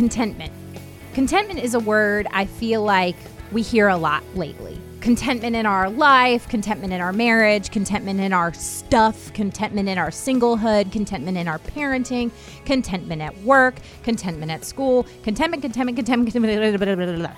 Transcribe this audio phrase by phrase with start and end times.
[0.00, 0.50] contentment.
[1.12, 3.16] Contentment is a word I feel like
[3.52, 4.80] we hear a lot lately.
[5.02, 10.08] Contentment in our life, contentment in our marriage, contentment in our stuff, contentment in our
[10.08, 12.30] singlehood, contentment in our parenting,
[12.64, 16.78] contentment at work, contentment at school, contentment, contentment, contentment, contentment.
[16.78, 17.36] Blah, blah, blah,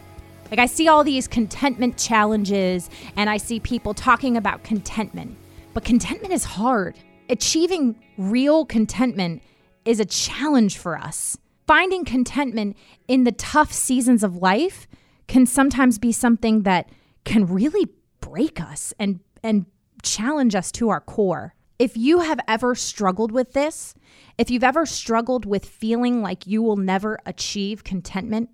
[0.52, 5.36] like I see all these contentment challenges and I see people talking about contentment.
[5.74, 6.94] But contentment is hard.
[7.28, 9.42] Achieving real contentment
[9.84, 11.36] is a challenge for us.
[11.66, 12.76] Finding contentment
[13.06, 14.88] in the tough seasons of life
[15.28, 16.90] can sometimes be something that
[17.24, 17.88] can really
[18.20, 19.66] break us and and
[20.02, 21.54] challenge us to our core.
[21.78, 23.94] If you have ever struggled with this,
[24.38, 28.50] if you've ever struggled with feeling like you will never achieve contentment,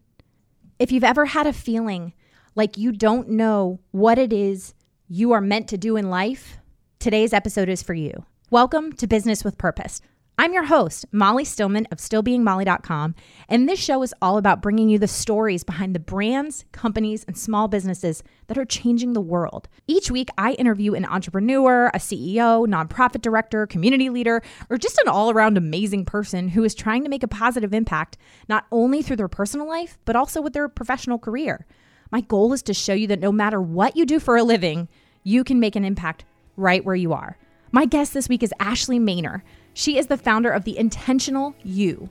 [0.79, 2.15] if you've ever had a feeling
[2.55, 4.75] like you don't know what it is
[5.09, 6.59] you are meant to do in life,
[6.99, 8.25] today's episode is for you.
[8.51, 10.03] Welcome to Business with Purpose.
[10.41, 13.17] I'm your host, Molly Stillman of stillbeingmolly.com,
[13.49, 17.37] and this show is all about bringing you the stories behind the brands, companies, and
[17.37, 19.69] small businesses that are changing the world.
[19.89, 25.09] Each week, I interview an entrepreneur, a CEO, nonprofit director, community leader, or just an
[25.09, 28.17] all around amazing person who is trying to make a positive impact
[28.49, 31.67] not only through their personal life, but also with their professional career.
[32.13, 34.89] My goal is to show you that no matter what you do for a living,
[35.25, 36.25] you can make an impact
[36.57, 37.37] right where you are.
[37.73, 39.43] My guest this week is Ashley Maynor.
[39.79, 42.09] She is the founder of The Intentional You.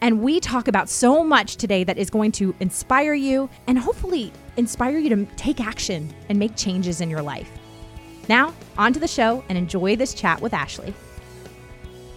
[0.00, 4.32] And we talk about so much today that is going to inspire you and hopefully
[4.56, 7.48] inspire you to take action and make changes in your life.
[8.28, 10.92] Now, on to the show and enjoy this chat with Ashley.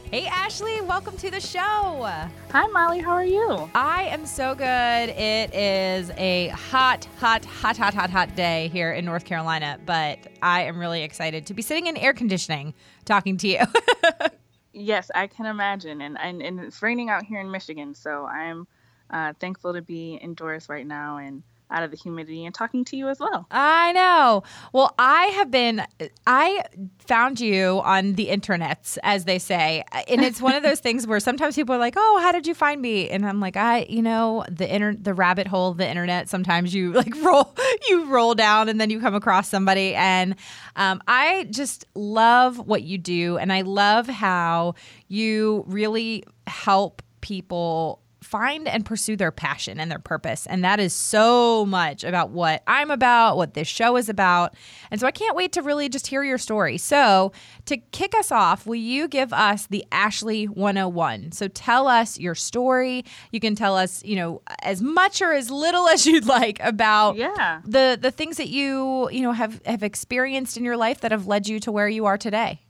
[0.09, 1.59] Hey, Ashley, welcome to the show.
[1.61, 2.97] Hi, Molly.
[2.97, 3.69] How are you?
[3.75, 4.65] I am so good.
[4.65, 10.17] It is a hot, hot, hot, hot, hot, hot day here in North Carolina, but
[10.41, 12.73] I am really excited to be sitting in air conditioning
[13.05, 13.59] talking to you.
[14.77, 16.01] yes, I can imagine.
[16.01, 18.67] And, and, and it's raining out here in Michigan, so I'm
[19.09, 22.95] uh, thankful to be indoors right now and out of the humidity and talking to
[22.95, 23.45] you as well.
[23.51, 24.43] I know.
[24.73, 25.85] Well, I have been,
[26.25, 26.63] I
[26.99, 29.83] found you on the internets, as they say.
[30.07, 32.53] And it's one of those things where sometimes people are like, oh, how did you
[32.53, 33.09] find me?
[33.09, 36.73] And I'm like, I, you know, the inter- the rabbit hole of the internet, sometimes
[36.73, 37.55] you like roll,
[37.89, 39.93] you roll down and then you come across somebody.
[39.95, 40.35] And
[40.75, 43.37] um, I just love what you do.
[43.37, 44.75] And I love how
[45.07, 50.45] you really help people find and pursue their passion and their purpose.
[50.45, 54.53] And that is so much about what I'm about, what this show is about.
[54.91, 56.77] And so I can't wait to really just hear your story.
[56.77, 57.31] So,
[57.65, 61.31] to kick us off, will you give us the Ashley 101?
[61.31, 63.05] So, tell us your story.
[63.31, 67.15] You can tell us, you know, as much or as little as you'd like about
[67.15, 67.61] yeah.
[67.63, 71.27] the the things that you, you know, have have experienced in your life that have
[71.27, 72.61] led you to where you are today.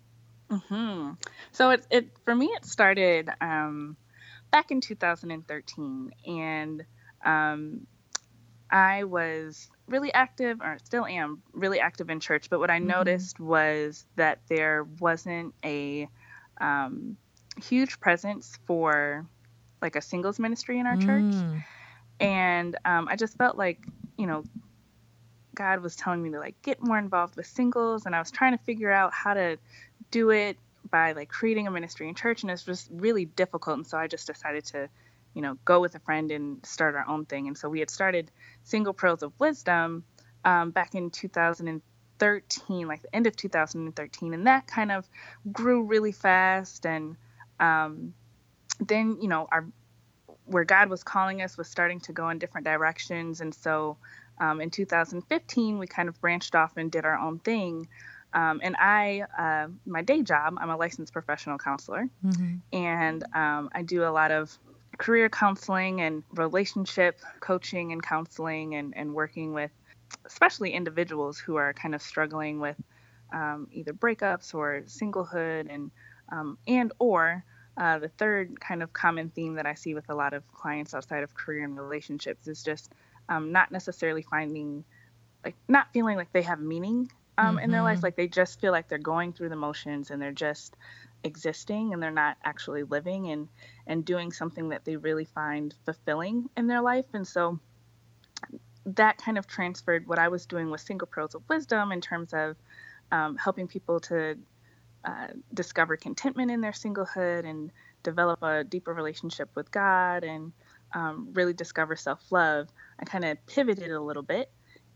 [0.51, 1.11] hmm
[1.51, 3.97] So it it for me it started um
[4.51, 6.85] back in 2013, and
[7.25, 7.87] um,
[8.69, 12.49] I was really active, or still am really active in church.
[12.49, 12.87] But what I mm-hmm.
[12.87, 16.07] noticed was that there wasn't a
[16.59, 17.17] um,
[17.63, 19.25] huge presence for
[19.81, 21.05] like a singles ministry in our mm.
[21.05, 21.61] church,
[22.19, 23.85] and um, I just felt like
[24.17, 24.43] you know
[25.55, 28.57] God was telling me to like get more involved with singles, and I was trying
[28.57, 29.57] to figure out how to
[30.11, 30.57] do it
[30.89, 34.07] by like creating a ministry in church and it's just really difficult and so i
[34.07, 34.89] just decided to
[35.37, 37.47] you know go with a friend and start our own thing.
[37.47, 38.31] And so we had started
[38.63, 40.03] single pearls of wisdom
[40.43, 45.07] um, back in 2013 like the end of 2013 and that kind of
[45.51, 46.87] grew really fast.
[46.87, 47.15] And
[47.59, 48.15] um,
[48.79, 49.67] then you know our
[50.45, 53.39] where god was calling us was starting to go in different directions.
[53.39, 53.97] And so
[54.39, 57.87] um, in 2015 we kind of branched off and did our own thing
[58.37, 62.57] um, and I, uh, my day job, I'm a licensed professional counselor, mm-hmm.
[62.71, 64.55] and um, I do a lot of
[64.99, 69.71] career counseling and relationship coaching and counseling, and, and working with
[70.25, 72.75] especially individuals who are kind of struggling with
[73.33, 75.89] um, either breakups or singlehood, and
[76.31, 77.43] um, and or
[77.75, 80.93] uh, the third kind of common theme that I see with a lot of clients
[80.93, 82.91] outside of career and relationships is just
[83.29, 84.83] um, not necessarily finding
[85.43, 87.65] like not feeling like they have meaning um, mm-hmm.
[87.65, 87.97] in their life.
[87.97, 88.05] Mm-hmm.
[88.05, 90.75] Like they just feel like they're going through the motions and they're just
[91.23, 93.47] existing and they're not actually living and
[93.87, 97.05] and doing something that they really find fulfilling in their life.
[97.13, 97.59] And so
[98.85, 102.33] that kind of transferred what I was doing with single pearls of wisdom in terms
[102.33, 102.55] of
[103.11, 104.37] um, helping people to
[105.03, 107.71] uh, discover contentment in their singlehood and
[108.03, 110.51] develop a deeper relationship with God and
[110.93, 112.69] um, really discover self love.
[112.99, 114.49] I kind of pivoted a little bit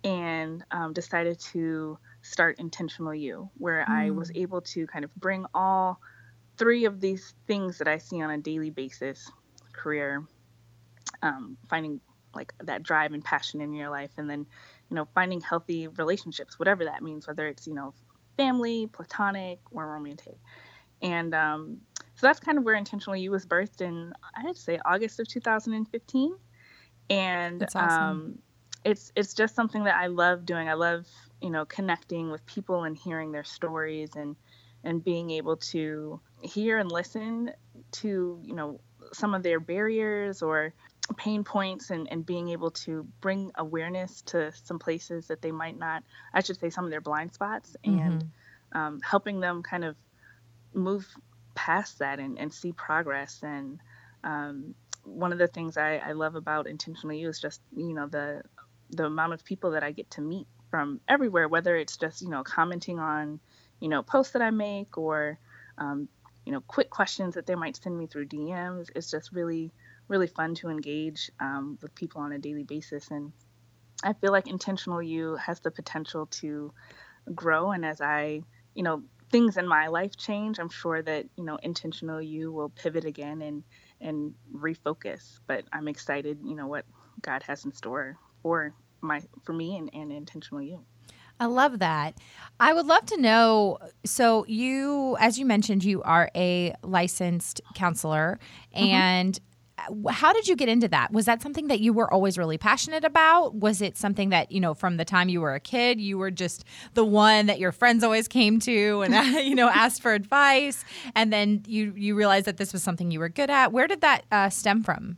[0.03, 3.89] and um, decided to start intentional you where mm.
[3.89, 4.41] i was mm.
[4.41, 5.99] able to kind of bring all
[6.57, 9.31] three of these things that i see on a daily basis
[9.73, 10.23] career
[11.23, 11.99] um, finding
[12.33, 14.45] like that drive and passion in your life, and then
[14.89, 17.93] you know finding healthy relationships, whatever that means, whether it's you know
[18.37, 20.37] family, platonic, or romantic.
[21.01, 21.77] And um,
[22.15, 26.35] so that's kind of where Intentional You was birthed in, I'd say August of 2015.
[27.09, 27.89] And awesome.
[27.89, 28.39] um,
[28.85, 30.69] it's it's just something that I love doing.
[30.69, 31.07] I love
[31.41, 34.35] you know connecting with people and hearing their stories and
[34.83, 37.51] and being able to hear and listen
[37.91, 38.79] to you know
[39.13, 40.73] some of their barriers or
[41.17, 45.77] pain points and, and being able to bring awareness to some places that they might
[45.77, 46.03] not
[46.33, 47.99] i should say some of their blind spots mm-hmm.
[47.99, 48.31] and
[48.73, 49.95] um, helping them kind of
[50.73, 51.05] move
[51.53, 53.79] past that and, and see progress and
[54.23, 54.73] um,
[55.03, 58.43] one of the things I, I love about Intentional You is just you know the
[58.91, 62.29] the amount of people that I get to meet from everywhere, whether it's just you
[62.29, 63.39] know commenting on
[63.79, 65.37] you know posts that I make or
[65.77, 66.07] um,
[66.45, 68.89] you know quick questions that they might send me through DMs.
[68.95, 69.71] It's just really
[70.07, 73.31] really fun to engage um, with people on a daily basis, and
[74.03, 76.73] I feel like intentional you has the potential to
[77.35, 77.71] grow.
[77.71, 78.41] And as I
[78.73, 82.69] you know things in my life change, I'm sure that you know intentional you will
[82.69, 83.63] pivot again and
[83.99, 85.39] and refocus.
[85.47, 86.85] But I'm excited, you know what
[87.21, 90.81] God has in store for my for me and, and intentional you.
[91.39, 92.15] I love that.
[92.59, 93.79] I would love to know.
[94.05, 98.39] So, you, as you mentioned, you are a licensed counselor,
[98.75, 98.83] mm-hmm.
[98.83, 99.39] and
[100.09, 101.11] how did you get into that?
[101.11, 103.55] Was that something that you were always really passionate about?
[103.55, 106.31] Was it something that, you know, from the time you were a kid, you were
[106.31, 106.63] just
[106.93, 109.13] the one that your friends always came to and,
[109.45, 110.83] you know, asked for advice?
[111.15, 113.71] And then you, you realized that this was something you were good at.
[113.71, 115.17] Where did that uh, stem from?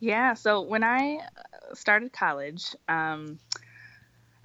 [0.00, 0.34] Yeah.
[0.34, 3.38] So when I uh, started college, um,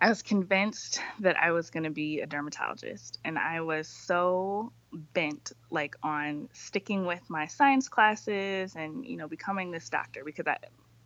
[0.02, 3.20] I was convinced that I was going to be a dermatologist.
[3.26, 9.28] And I was so bent like on sticking with my science classes and you know
[9.28, 10.58] becoming this doctor because I,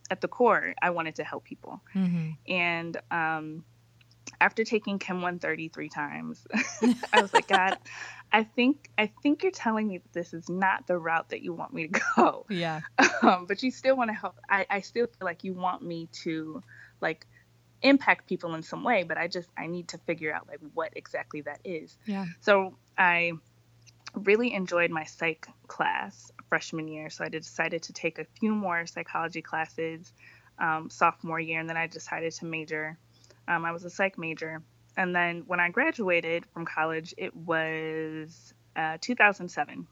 [0.10, 1.82] at the core I wanted to help people.
[1.94, 2.30] Mm-hmm.
[2.48, 3.66] And um,
[4.40, 6.46] after taking Chem 130 three times,
[7.14, 7.78] I was like, God,
[8.34, 11.54] I think I think you're telling me that this is not the route that you
[11.54, 12.46] want me to go.
[12.50, 12.82] Yeah.
[13.22, 14.38] Um, but you still want to help.
[14.50, 16.62] I, I still feel like you want me to
[17.00, 17.28] like
[17.84, 20.92] impact people in some way, but I just I need to figure out like what
[20.96, 21.96] exactly that is.
[22.06, 22.26] Yeah.
[22.42, 23.34] So I
[24.16, 28.86] really enjoyed my psych class freshman year, so I decided to take a few more
[28.88, 30.12] psychology classes
[30.60, 32.98] um, sophomore year, and then I decided to major.
[33.48, 34.62] Um, I was a psych major,
[34.98, 39.88] and then when I graduated from college, it was uh, 2007.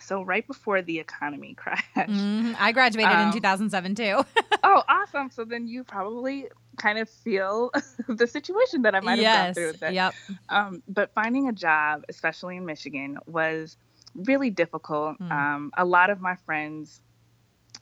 [0.00, 1.84] So right before the economy crashed.
[1.96, 4.24] Mm, I graduated um, in 2007 too.
[4.62, 5.30] oh, awesome!
[5.30, 7.70] So then you probably kind of feel
[8.08, 9.66] the situation that I might have yes, gone through.
[9.68, 9.92] With that.
[9.92, 10.14] Yep.
[10.48, 13.76] Um, but finding a job, especially in Michigan, was
[14.14, 15.18] really difficult.
[15.18, 15.30] Mm.
[15.30, 17.00] Um, a lot of my friends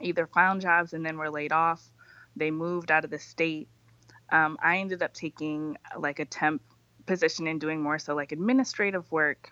[0.01, 1.83] either found jobs and then were laid off.
[2.37, 3.69] They moved out of the state.
[4.31, 6.63] Um, I ended up taking like a temp
[7.07, 9.51] position and doing more so like administrative work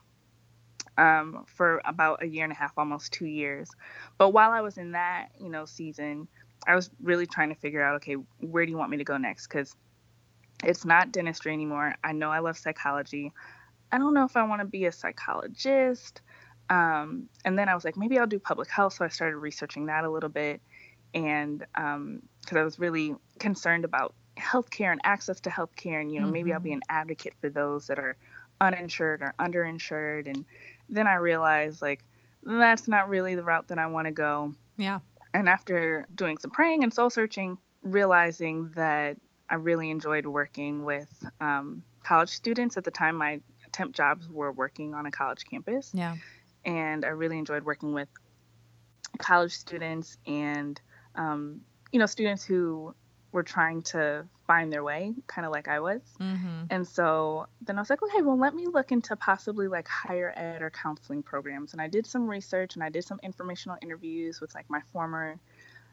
[0.99, 3.71] um, for about a year and a half, almost two years.
[4.19, 6.29] But while I was in that, you know, season,
[6.67, 9.17] I was really trying to figure out, okay, where do you want me to go
[9.17, 9.47] next?
[9.47, 9.75] Because
[10.65, 11.95] it's not dentistry anymore.
[12.03, 13.33] I know I love psychology.
[13.93, 16.23] I don't know if I want to be a psychologist.
[16.69, 18.95] Um, and then I was like, maybe I'll do public health.
[18.95, 20.61] So I started researching that a little bit.
[21.15, 26.21] And because um, I was really concerned about healthcare and access to healthcare, and you
[26.21, 26.33] know, mm-hmm.
[26.33, 26.77] maybe I'll be mm-hmm.
[26.77, 28.17] an advocate for those that are
[28.61, 30.27] uninsured or underinsured.
[30.27, 30.45] And
[30.89, 32.05] then I realized, like,
[32.43, 34.55] that's not really the route that I want to go.
[34.77, 35.01] Yeah.
[35.35, 39.17] And after doing some praying and soul searching, realizing that
[39.49, 41.09] I really enjoyed working with
[41.41, 42.77] um, college students.
[42.77, 43.41] At the time, my
[43.73, 45.91] temp jobs were working on a college campus.
[45.95, 46.17] Yeah.
[46.65, 48.09] And I really enjoyed working with
[49.19, 50.81] college students and,
[51.15, 51.61] um,
[51.93, 52.95] you know, students who
[53.37, 56.01] were trying to find their way, kind of like I was.
[56.19, 56.65] Mm-hmm.
[56.71, 60.33] And so then I was like, okay, well, let me look into possibly like higher
[60.35, 61.75] ed or counseling programs.
[61.75, 65.39] And I did some research and I did some informational interviews with like my former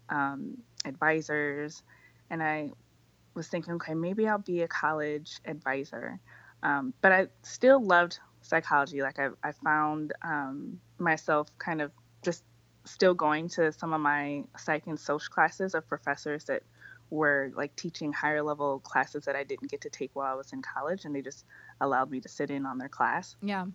[0.07, 1.83] um, advisors.
[2.29, 2.71] And I
[3.33, 6.21] was thinking, okay, maybe I'll be a college advisor.
[6.63, 9.01] Um, but I still loved psychology.
[9.01, 11.91] Like I, I found um, myself kind of
[12.23, 12.41] just
[12.85, 16.63] still going to some of my psych and social classes of professors that
[17.09, 20.53] were like teaching higher level classes that I didn't get to take while I was
[20.53, 21.45] in college, and they just
[21.81, 23.35] allowed me to sit in on their class.
[23.41, 23.65] Yeah.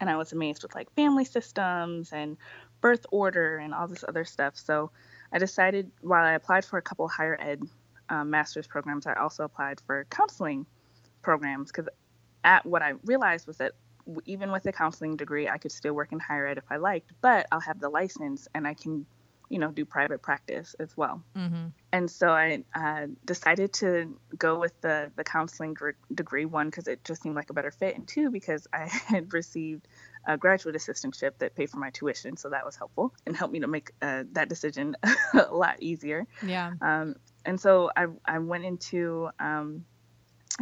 [0.00, 2.36] And I was amazed with like family systems and
[2.80, 4.56] birth order and all this other stuff.
[4.56, 4.90] So
[5.32, 7.62] I decided while I applied for a couple higher ed
[8.08, 10.66] um, master's programs, I also applied for counseling
[11.22, 11.88] programs because
[12.44, 13.72] at what I realized was that
[14.26, 17.12] even with a counseling degree, I could still work in higher ed if I liked,
[17.20, 19.06] but I'll have the license and I can
[19.48, 21.22] you know, do private practice as well.
[21.36, 21.66] Mm-hmm.
[21.92, 25.76] And so I uh, decided to go with the, the counseling
[26.12, 29.32] degree, one, because it just seemed like a better fit, and two, because I had
[29.32, 29.86] received
[30.26, 32.36] a graduate assistantship that paid for my tuition.
[32.36, 34.96] So that was helpful and helped me to make uh, that decision
[35.34, 36.26] a lot easier.
[36.44, 36.72] Yeah.
[36.80, 39.84] Um, and so I, I went into um,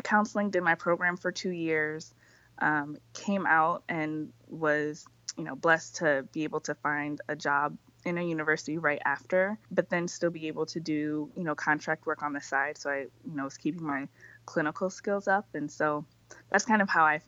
[0.02, 2.12] counseling, did my program for two years,
[2.58, 7.76] um, came out and was, you know, blessed to be able to find a job
[8.04, 12.06] in a university right after, but then still be able to do, you know, contract
[12.06, 12.76] work on the side.
[12.78, 14.08] So I, you know, was keeping my
[14.46, 15.46] clinical skills up.
[15.54, 16.04] And so
[16.50, 17.20] that's kind of how I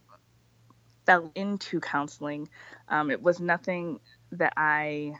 [1.07, 2.49] fell into counseling.
[2.89, 4.01] Um, it was nothing
[4.33, 5.15] that I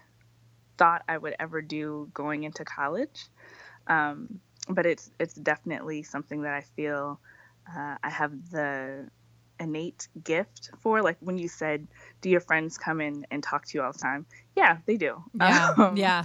[0.77, 3.27] thought I would ever do going into college.
[3.87, 7.21] Um, but it's it's definitely something that I feel
[7.69, 9.09] uh, I have the
[9.65, 11.03] innate gift for.
[11.03, 11.89] Like when you said,
[12.21, 15.23] "Do your friends come in and talk to you all the time?" Yeah, they do.
[15.35, 16.25] Yeah, um, yeah.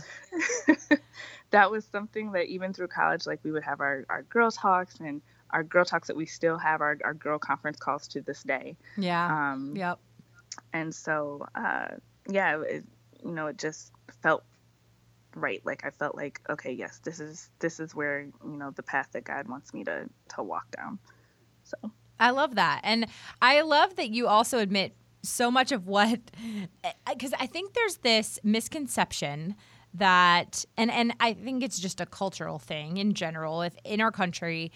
[1.52, 5.00] that was something that even through college, like we would have our our girl talks
[5.00, 8.44] and our girl talks that we still have our our girl conference calls to this
[8.44, 8.78] day.
[8.98, 9.26] Yeah.
[9.52, 10.00] Um, yep.
[10.74, 11.88] And so, uh,
[12.30, 12.84] yeah, it,
[13.24, 13.92] you know, it just
[14.22, 14.44] felt
[15.36, 18.82] right like i felt like okay yes this is this is where you know the
[18.82, 20.98] path that god wants me to to walk down
[21.64, 21.78] so
[22.20, 23.06] i love that and
[23.42, 26.20] i love that you also admit so much of what
[27.10, 29.56] because i think there's this misconception
[29.94, 34.12] that and and i think it's just a cultural thing in general if in our
[34.12, 34.72] country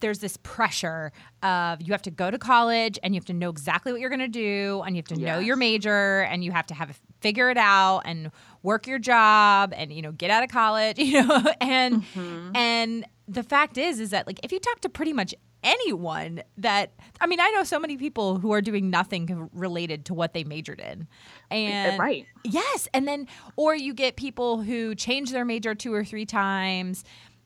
[0.00, 1.12] there's this pressure
[1.42, 4.10] of you have to go to college and you have to know exactly what you're
[4.10, 5.26] going to do and you have to yes.
[5.26, 8.30] know your major and you have to have figure it out and
[8.62, 12.54] work your job and you know get out of college you know and mm-hmm.
[12.54, 16.92] and the fact is is that like if you talk to pretty much anyone that
[17.20, 20.44] I mean I know so many people who are doing nothing related to what they
[20.44, 21.06] majored in.
[21.50, 22.26] And right.
[22.44, 23.26] Yes, and then
[23.56, 27.04] or you get people who change their major two or three times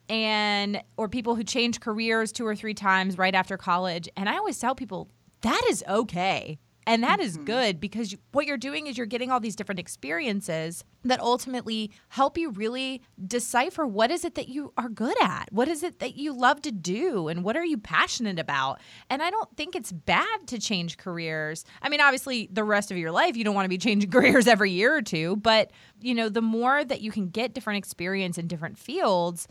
[0.08, 4.36] and or people who change careers two or three times right after college and I
[4.36, 5.08] always tell people
[5.40, 6.58] that is okay.
[6.86, 7.26] And that mm-hmm.
[7.26, 11.20] is good because you, what you're doing is you're getting all these different experiences that
[11.20, 15.48] ultimately help you really decipher what is it that you are good at?
[15.50, 17.28] What is it that you love to do?
[17.28, 18.80] And what are you passionate about?
[19.08, 21.64] And I don't think it's bad to change careers.
[21.82, 24.46] I mean, obviously, the rest of your life, you don't want to be changing careers
[24.46, 25.36] every year or two.
[25.36, 29.48] But, you know, the more that you can get different experience in different fields,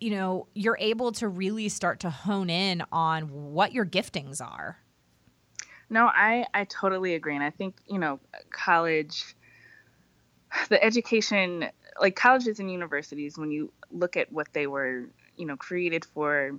[0.00, 3.22] you know, you're able to really start to hone in on
[3.52, 4.78] what your giftings are.
[5.88, 8.18] No, I I totally agree, and I think you know
[8.50, 9.36] college,
[10.68, 11.68] the education,
[12.00, 16.58] like colleges and universities, when you look at what they were, you know, created for,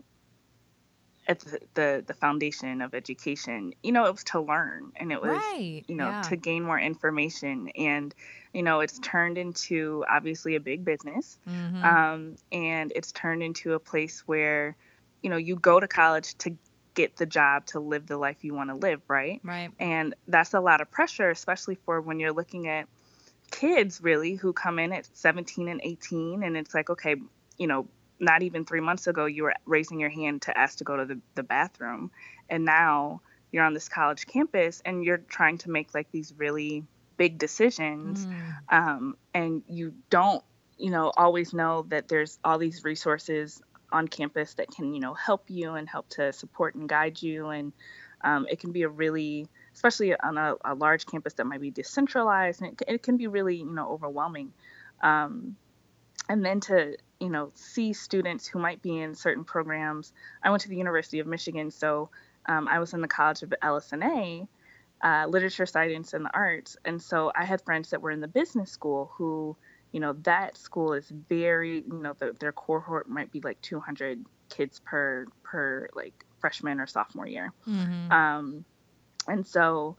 [1.28, 5.22] at the the, the foundation of education, you know, it was to learn, and it
[5.22, 5.84] was right.
[5.88, 6.22] you know yeah.
[6.24, 8.16] to gain more information, and
[8.54, 11.84] you know it's turned into obviously a big business, mm-hmm.
[11.84, 14.78] um, and it's turned into a place where
[15.22, 16.56] you know you go to college to
[16.98, 19.40] get the job to live the life you want to live, right?
[19.44, 19.70] Right.
[19.80, 22.88] And that's a lot of pressure, especially for when you're looking at
[23.52, 27.16] kids really who come in at 17 and 18 and it's like, okay,
[27.58, 27.88] you know,
[28.20, 31.06] not even three months ago you were raising your hand to ask to go to
[31.06, 32.10] the, the bathroom
[32.50, 36.84] and now you're on this college campus and you're trying to make like these really
[37.18, 38.54] big decisions mm.
[38.70, 40.44] um, and you don't
[40.80, 45.14] you know always know that there's all these resources on campus that can you know
[45.14, 47.50] help you and help to support and guide you.
[47.50, 47.74] And
[48.22, 51.70] um, it can be a really especially on a, a, large campus that might be
[51.70, 54.52] decentralized and it, it can be really you know overwhelming.
[55.02, 55.56] Um,
[56.30, 60.14] and then to you know see students who might be in certain programs.
[60.44, 62.10] I went to the university of michigan so
[62.48, 64.48] um, i was in the college of ls&a
[65.04, 66.78] uh, literature science and the arts.
[66.86, 69.56] And so i had friends that were in the business school who
[69.98, 74.24] you know that school is very you know the, their cohort might be like 200
[74.48, 77.52] kids per per like freshman or sophomore year.
[77.68, 78.12] Mm-hmm.
[78.12, 78.64] um,
[79.28, 79.98] and so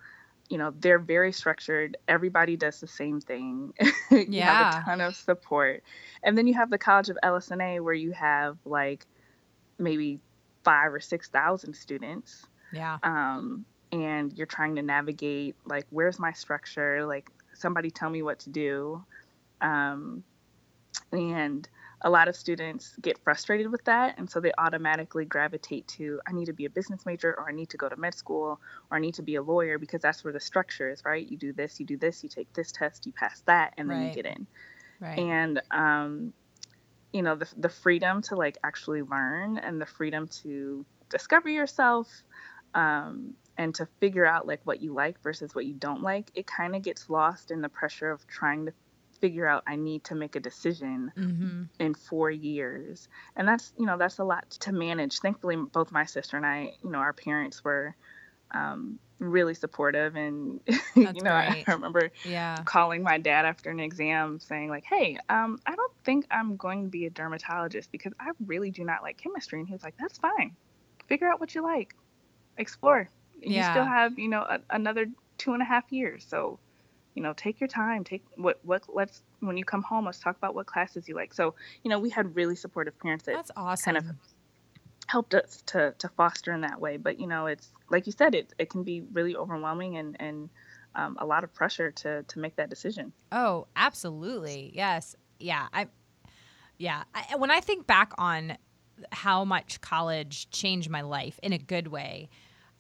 [0.48, 1.96] you know they're very structured.
[2.06, 3.74] Everybody does the same thing.
[4.12, 4.72] You yeah.
[4.72, 5.82] have a ton of support.
[6.22, 9.04] And then you have the college of ls&a where you have like
[9.78, 10.20] maybe
[10.62, 12.46] five or six thousand students.
[12.72, 12.98] Yeah.
[13.02, 17.04] Um, and you're trying to navigate like where's my structure?
[17.04, 19.04] Like somebody tell me what to do
[19.60, 20.22] um,
[21.12, 21.68] and
[22.02, 24.18] a lot of students get frustrated with that.
[24.18, 27.52] And so they automatically gravitate to, I need to be a business major, or I
[27.52, 28.60] need to go to med school,
[28.90, 31.28] or I need to be a lawyer because that's where the structure is, right?
[31.28, 33.98] You do this, you do this, you take this test, you pass that, and then
[33.98, 34.08] right.
[34.08, 34.46] you get in.
[35.00, 35.18] Right.
[35.18, 36.32] And, um,
[37.12, 42.08] you know, the, the freedom to like actually learn and the freedom to discover yourself
[42.74, 46.46] um, and to figure out like what you like versus what you don't like, it
[46.46, 48.72] kind of gets lost in the pressure of trying to
[49.20, 51.62] figure out I need to make a decision mm-hmm.
[51.78, 53.08] in four years.
[53.36, 55.18] And that's, you know, that's a lot to manage.
[55.18, 57.94] Thankfully, both my sister and I, you know, our parents were
[58.52, 60.16] um, really supportive.
[60.16, 60.60] And,
[60.94, 62.56] you know, I, I remember yeah.
[62.64, 66.84] calling my dad after an exam saying, like, hey, um, I don't think I'm going
[66.84, 69.58] to be a dermatologist because I really do not like chemistry.
[69.58, 70.54] And he was like, that's fine.
[71.06, 71.94] Figure out what you like,
[72.56, 73.08] explore.
[73.40, 73.66] Yeah.
[73.66, 75.06] You still have, you know, a, another
[75.38, 76.26] two and a half years.
[76.28, 76.58] So,
[77.18, 78.04] you know, take your time.
[78.04, 81.34] Take what what let's when you come home, let's talk about what classes you like.
[81.34, 83.84] So, you know, we had really supportive parents that That's awesome.
[83.84, 84.16] kind of
[85.08, 86.96] helped us to to foster in that way.
[86.96, 90.48] But you know, it's like you said, it it can be really overwhelming and and
[90.94, 93.12] um, a lot of pressure to to make that decision.
[93.32, 94.70] Oh, absolutely.
[94.72, 95.16] Yes.
[95.40, 95.66] Yeah.
[95.72, 95.88] I.
[96.78, 97.02] Yeah.
[97.16, 98.56] I, when I think back on
[99.10, 102.28] how much college changed my life in a good way,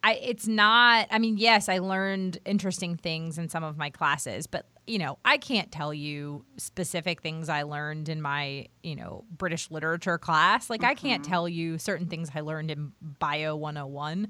[0.08, 4.46] I, it's not i mean yes i learned interesting things in some of my classes
[4.46, 9.24] but you know i can't tell you specific things i learned in my you know
[9.30, 10.90] british literature class like mm-hmm.
[10.90, 11.30] i can't mm-hmm.
[11.30, 14.28] tell you certain things i learned in bio 101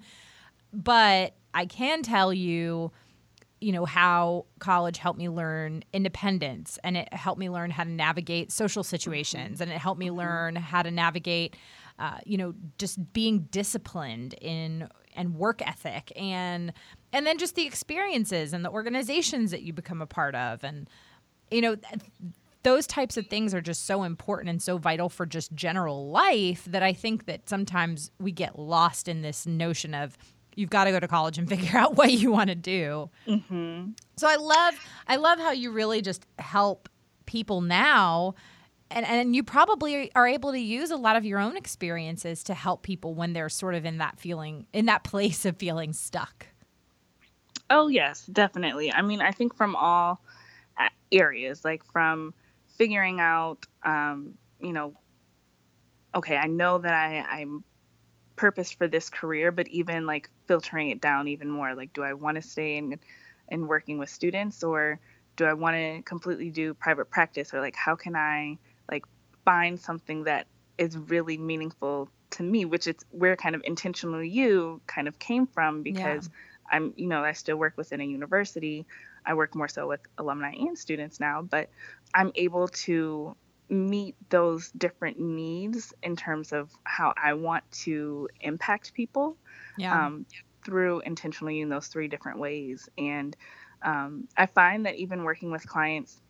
[0.73, 2.91] but i can tell you
[3.61, 7.91] you know how college helped me learn independence and it helped me learn how to
[7.91, 9.63] navigate social situations mm-hmm.
[9.63, 10.19] and it helped me mm-hmm.
[10.19, 11.57] learn how to navigate
[12.01, 16.73] uh, you know just being disciplined in and work ethic and
[17.13, 20.89] and then just the experiences and the organizations that you become a part of and
[21.51, 21.77] you know
[22.63, 26.65] those types of things are just so important and so vital for just general life
[26.67, 30.19] that I think that sometimes we get lost in this notion of
[30.55, 33.11] you've got to go to college and figure out what you want to do.
[33.27, 33.93] Mm-hmm.
[34.17, 34.75] So I love
[35.07, 36.89] I love how you really just help
[37.27, 38.35] people now
[38.91, 42.55] and and you probably are able to use a lot of your own experiences to
[42.55, 46.47] help people when they're sort of in that feeling in that place of feeling stuck.
[47.71, 48.93] Oh yes definitely.
[48.93, 50.21] I mean i think from all
[51.11, 52.35] areas like from
[52.77, 54.95] figuring out um, you know
[56.15, 57.65] okay i know that i i'm
[58.37, 62.13] purpose for this career but even like filtering it down even more like do i
[62.13, 62.99] want to stay in
[63.49, 65.01] in working with students or
[65.37, 67.55] do i want to completely do private practice?
[67.55, 68.59] Or like how can i
[68.91, 69.05] like
[69.45, 70.47] find something that
[70.77, 75.47] is really meaningful to me, which is where kind of intentional you kind of came
[75.47, 76.77] from because yeah.
[76.77, 78.87] I'm, you know, I still work within a university.
[79.25, 81.71] I work more so with alumni and students now, but
[82.15, 83.37] I'm able to
[83.71, 89.37] meet those different needs in terms of how I want to impact people
[89.77, 90.07] yeah.
[90.07, 90.27] um,
[90.65, 92.89] through Intentional You in those three different ways.
[92.97, 93.37] And
[93.83, 96.21] um, I find that even working with clients,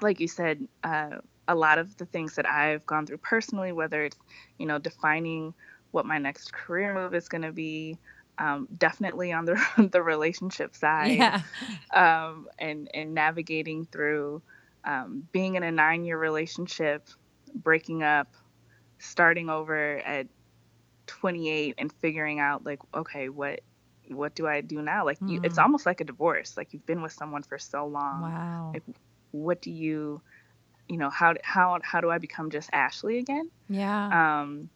[0.00, 1.18] like you said, uh,
[1.48, 4.18] a lot of the things that I've gone through personally, whether it's,
[4.58, 5.54] you know, defining
[5.92, 7.98] what my next career move is going to be,
[8.38, 9.58] um, definitely on the
[9.92, 11.42] the relationship side, yeah.
[11.94, 14.42] um, and and navigating through
[14.84, 17.08] um, being in a nine year relationship,
[17.54, 18.28] breaking up,
[18.98, 20.26] starting over at
[21.06, 23.60] 28, and figuring out like, okay, what
[24.08, 25.04] what do I do now?
[25.04, 25.30] Like, mm.
[25.30, 25.62] you, it's mm.
[25.62, 26.56] almost like a divorce.
[26.56, 28.22] Like you've been with someone for so long.
[28.22, 28.70] Wow.
[28.74, 28.84] Like,
[29.32, 30.20] what do you
[30.88, 33.50] you know how how how do I become just Ashley again?
[33.68, 34.40] Yeah.
[34.40, 34.70] Um,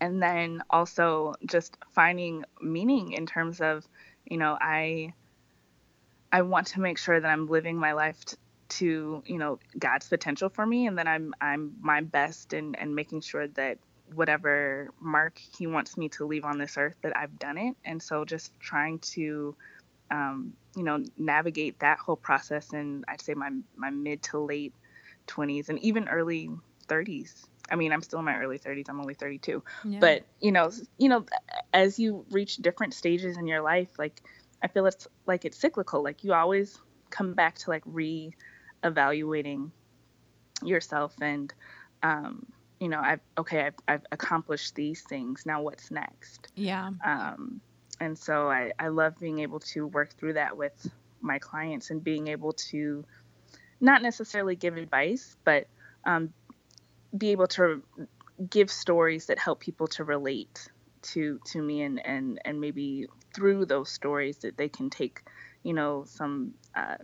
[0.00, 3.86] and then also just finding meaning in terms of
[4.24, 5.12] you know I
[6.32, 8.36] I want to make sure that I'm living my life t-
[8.68, 12.94] to you know God's potential for me, and then I'm I'm my best and and
[12.94, 13.78] making sure that
[14.14, 18.02] whatever mark He wants me to leave on this earth that I've done it, and
[18.02, 19.56] so just trying to
[20.10, 24.74] um, you know navigate that whole process and I'd say my my mid to late
[25.30, 26.50] 20s and even early
[26.88, 27.46] 30s.
[27.70, 28.88] I mean, I'm still in my early 30s.
[28.88, 29.62] I'm only 32.
[29.84, 29.98] Yeah.
[30.00, 31.24] But, you know, you know,
[31.72, 34.22] as you reach different stages in your life, like
[34.62, 36.02] I feel it's like it's cyclical.
[36.02, 36.78] Like you always
[37.10, 39.72] come back to like re-evaluating
[40.62, 41.52] yourself and
[42.02, 42.46] um
[42.80, 45.44] you know, I've okay, I've, I've accomplished these things.
[45.44, 46.48] Now what's next?
[46.56, 46.90] Yeah.
[47.04, 47.60] Um,
[48.00, 50.90] and so I, I love being able to work through that with
[51.20, 53.04] my clients and being able to
[53.80, 55.66] not necessarily give advice, but
[56.04, 56.32] um,
[57.16, 57.82] be able to
[58.48, 60.68] give stories that help people to relate
[61.02, 65.22] to to me and and and maybe through those stories that they can take
[65.62, 66.96] you know some uh,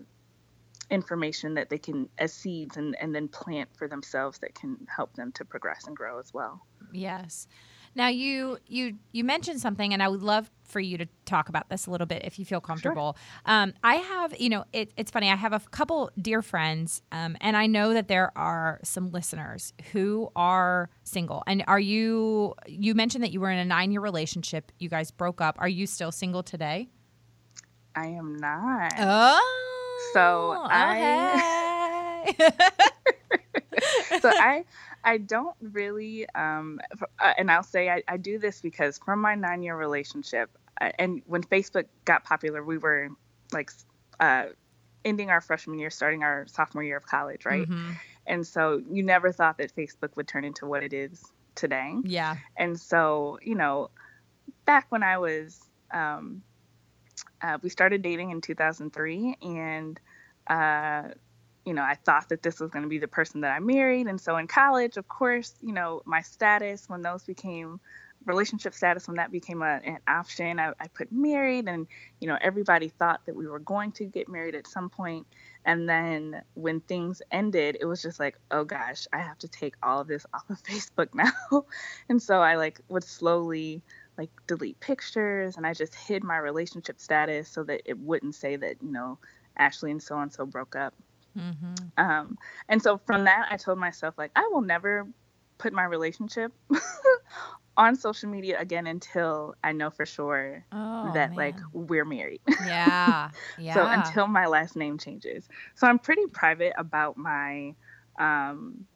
[0.91, 5.15] information that they can as seeds and and then plant for themselves that can help
[5.15, 6.65] them to progress and grow as well.
[6.93, 7.49] Yes
[7.97, 11.69] now you you you mentioned something, and I would love for you to talk about
[11.71, 13.17] this a little bit if you feel comfortable.
[13.17, 13.55] Sure.
[13.55, 15.31] Um, I have, you know, it, it's funny.
[15.31, 19.73] I have a couple dear friends, um, and I know that there are some listeners
[19.93, 21.43] who are single.
[21.47, 22.55] And are you?
[22.67, 24.71] You mentioned that you were in a nine-year relationship.
[24.79, 25.57] You guys broke up.
[25.59, 26.89] Are you still single today?
[27.95, 28.93] I am not.
[28.99, 32.35] Oh, so I.
[34.31, 34.65] so I
[35.05, 36.81] I don't really um
[37.19, 40.91] uh, and I'll say I, I do this because from my nine year relationship uh,
[40.99, 43.09] and when Facebook got popular, we were
[43.53, 43.71] like
[44.21, 44.47] uh,
[45.05, 47.69] ending our freshman year, starting our sophomore year of college, right?
[47.69, 47.93] Mm-hmm.
[48.27, 51.95] And so you never thought that Facebook would turn into what it is today.
[52.05, 52.37] Yeah.
[52.57, 53.91] And so, you know,
[54.65, 55.61] back when I was,
[55.93, 56.43] um,
[57.41, 60.01] uh, we started dating in 2003, and,
[60.49, 61.03] uh,
[61.67, 64.07] you know, I thought that this was going to be the person that I married.
[64.07, 67.81] And so in college, of course, you know, my status, when those became
[68.25, 71.87] relationship status when that became a, an option I, I, put married and
[72.21, 75.27] you know everybody thought that we were going to get married at some point.
[75.65, 79.75] and then when things ended it was just like oh gosh i have to take
[79.83, 81.65] all of this off of facebook now
[82.09, 83.81] and so i like would slowly
[84.19, 88.57] like delete pictures and i just hid my relationship status so that it wouldn't say
[88.57, 89.19] that you know
[89.57, 90.95] ashley and so and so broke up
[91.37, 91.75] mm-hmm.
[91.99, 95.07] um, and so from that i told myself like i will never
[95.59, 96.53] put my relationship
[97.77, 101.37] on social media again until I know for sure oh, that man.
[101.37, 102.41] like we're married.
[102.65, 103.31] Yeah.
[103.59, 103.75] Yeah.
[103.75, 105.49] so until my last name changes.
[105.75, 107.75] So I'm pretty private about my
[108.19, 108.87] um,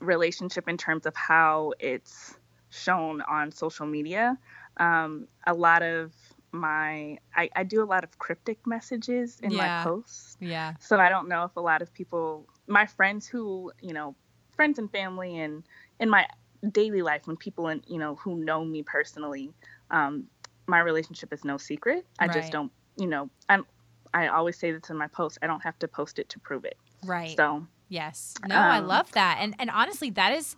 [0.00, 2.36] relationship in terms of how it's
[2.70, 4.36] shown on social media.
[4.78, 6.12] Um, a lot of
[6.52, 9.56] my I, I do a lot of cryptic messages in yeah.
[9.56, 10.36] my posts.
[10.40, 10.74] Yeah.
[10.80, 14.14] So I don't know if a lot of people my friends who, you know,
[14.58, 15.62] friends and family and
[16.00, 16.26] in my
[16.72, 19.52] daily life when people and you know who know me personally
[19.90, 20.24] um
[20.66, 22.34] my relationship is no secret i right.
[22.34, 23.64] just don't you know i'm
[24.12, 26.64] i always say this in my post i don't have to post it to prove
[26.64, 30.56] it right so yes no um, i love that and and honestly that is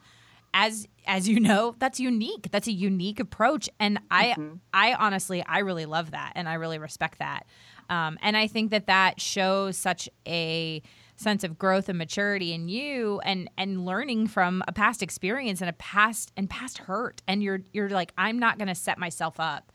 [0.53, 4.55] as as you know that's unique that's a unique approach and i mm-hmm.
[4.73, 7.47] i honestly i really love that and i really respect that
[7.89, 10.83] um, and i think that that shows such a
[11.21, 15.69] sense of growth and maturity in you and and learning from a past experience and
[15.69, 19.39] a past and past hurt and you're you're like I'm not going to set myself
[19.39, 19.71] up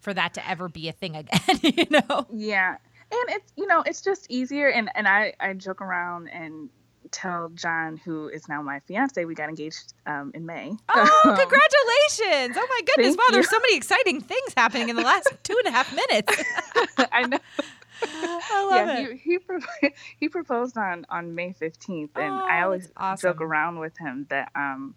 [0.00, 2.26] for that to ever be a thing again, you know.
[2.30, 2.76] Yeah.
[3.10, 6.68] And it's you know, it's just easier and and I I joke around and
[7.12, 10.72] tell John, who is now my fiance, we got engaged um, in May.
[10.88, 12.56] Oh, congratulations!
[12.58, 13.16] Oh my goodness!
[13.16, 13.32] Wow, you.
[13.32, 16.42] there's so many exciting things happening in the last two and a half minutes.
[17.12, 17.38] I know.
[18.04, 19.20] I love yeah, it.
[19.22, 19.38] He
[19.80, 23.30] he, he proposed on on May fifteenth, and oh, I always awesome.
[23.30, 24.96] joke around with him that um,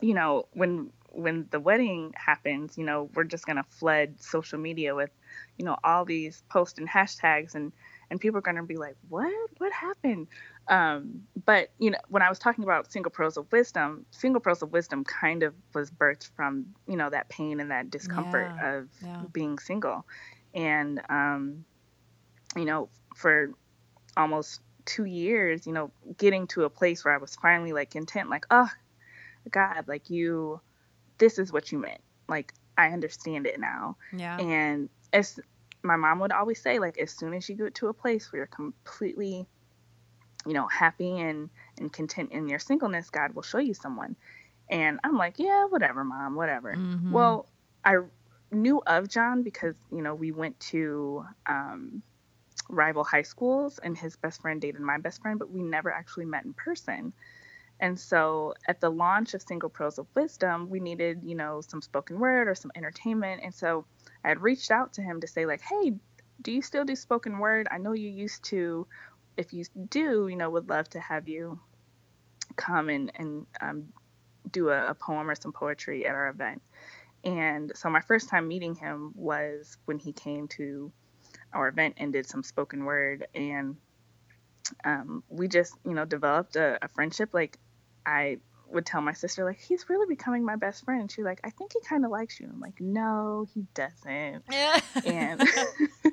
[0.00, 4.94] you know, when when the wedding happens, you know, we're just gonna flood social media
[4.94, 5.10] with,
[5.56, 7.72] you know, all these posts and hashtags, and
[8.10, 10.28] and people are gonna be like, what what happened?
[10.68, 14.62] Um, but you know, when I was talking about single pearls of wisdom, single pearls
[14.62, 18.74] of wisdom kind of was birthed from you know that pain and that discomfort yeah.
[18.74, 19.22] of yeah.
[19.32, 20.06] being single,
[20.54, 21.64] and um,
[22.56, 23.50] you know, for
[24.16, 28.30] almost two years, you know, getting to a place where I was finally like content,
[28.30, 28.70] like, oh,
[29.50, 30.60] God, like you,
[31.18, 32.00] this is what you meant.
[32.28, 33.96] Like, I understand it now.
[34.16, 34.38] Yeah.
[34.38, 35.38] And as
[35.82, 38.40] my mom would always say, like, as soon as you get to a place where
[38.40, 39.46] you're completely,
[40.46, 44.16] you know, happy and, and content in your singleness, God will show you someone.
[44.70, 46.74] And I'm like, yeah, whatever, mom, whatever.
[46.74, 47.12] Mm-hmm.
[47.12, 47.46] Well,
[47.84, 47.96] I
[48.50, 52.02] knew of John because, you know, we went to, um,
[52.68, 56.24] rival high schools, and his best friend dated my best friend, but we never actually
[56.24, 57.12] met in person.
[57.78, 61.82] And so at the launch of Single Pearls of Wisdom, we needed, you know, some
[61.82, 63.42] spoken word or some entertainment.
[63.44, 63.84] And so
[64.24, 65.92] I had reached out to him to say, like, hey,
[66.42, 67.68] do you still do spoken word?
[67.70, 68.86] I know you used to.
[69.36, 71.60] If you do, you know, would love to have you
[72.56, 73.84] come and, and um,
[74.50, 76.62] do a, a poem or some poetry at our event.
[77.24, 80.92] And so my first time meeting him was when he came to
[81.52, 83.76] our event and did some spoken word and
[84.84, 87.58] um, we just you know developed a, a, friendship like
[88.04, 88.38] i
[88.70, 91.50] would tell my sister like he's really becoming my best friend and she's like i
[91.50, 94.80] think he kind of likes you i'm like no he doesn't yeah.
[95.04, 95.42] and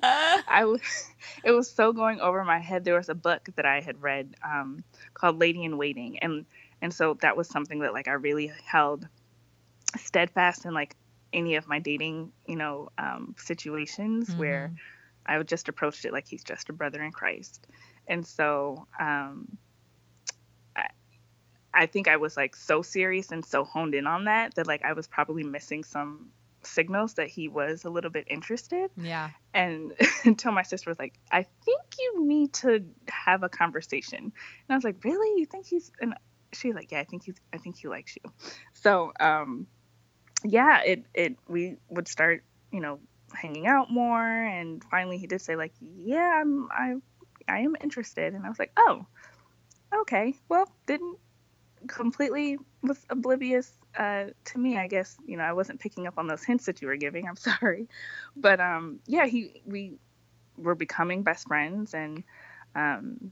[0.48, 0.82] i was
[1.44, 4.36] it was so going over my head there was a book that i had read
[4.44, 6.46] um, called lady in waiting and
[6.82, 9.08] and so that was something that like i really held
[9.98, 10.96] steadfast in like
[11.32, 14.40] any of my dating you know um, situations mm-hmm.
[14.40, 14.74] where
[15.26, 17.68] I would just approached it like he's just a brother in Christ.
[18.08, 19.58] And so um,
[21.74, 24.84] I think I was like so serious and so honed in on that that like
[24.84, 26.30] I was probably missing some
[26.62, 28.90] signals that he was a little bit interested.
[28.96, 29.32] Yeah.
[29.54, 34.20] And until my sister was like, I think you need to have a conversation.
[34.20, 34.34] And
[34.70, 35.40] I was like, Really?
[35.40, 36.16] You think he's and
[36.54, 38.32] she's like, Yeah, I think he's I think he likes you.
[38.74, 39.68] So um
[40.44, 43.00] yeah, it it we would start, you know,
[43.34, 46.94] hanging out more and finally he did say like yeah i'm i
[47.48, 49.08] i am interested and i was like oh
[50.02, 51.18] okay, well, didn't
[51.88, 54.78] completely was oblivious uh, to me.
[54.78, 57.28] I guess you know I wasn't picking up on those hints that you were giving.
[57.28, 57.88] I'm sorry,
[58.36, 59.94] but um, yeah, he we
[60.58, 62.24] were becoming best friends, and
[62.76, 63.32] um,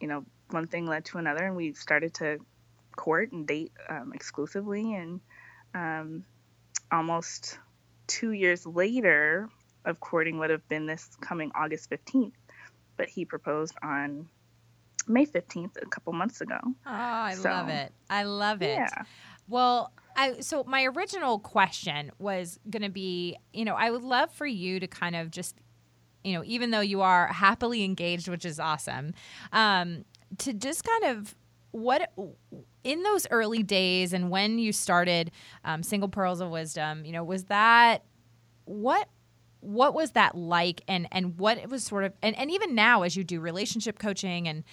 [0.00, 2.38] you know one thing led to another, and we started to
[2.96, 5.20] court and date um, exclusively, and
[5.74, 6.24] um,
[6.90, 7.58] almost
[8.06, 9.48] two years later
[9.84, 12.32] of courting would have been this coming August 15th,
[12.96, 14.28] but he proposed on
[15.08, 16.58] May 15th, a couple months ago.
[16.64, 17.92] Oh, I so, love it.
[18.10, 18.78] I love it.
[18.78, 19.02] Yeah.
[19.48, 24.32] Well, I, so my original question was going to be, you know, I would love
[24.32, 25.56] for you to kind of just,
[26.24, 29.14] you know, even though you are happily engaged, which is awesome,
[29.52, 30.04] um,
[30.38, 31.34] to just kind of
[31.72, 32.12] what
[32.84, 35.30] in those early days and when you started
[35.64, 38.04] um, single pearls of wisdom you know was that
[38.66, 39.08] what
[39.60, 43.02] what was that like and and what it was sort of and, and even now
[43.02, 44.64] as you do relationship coaching and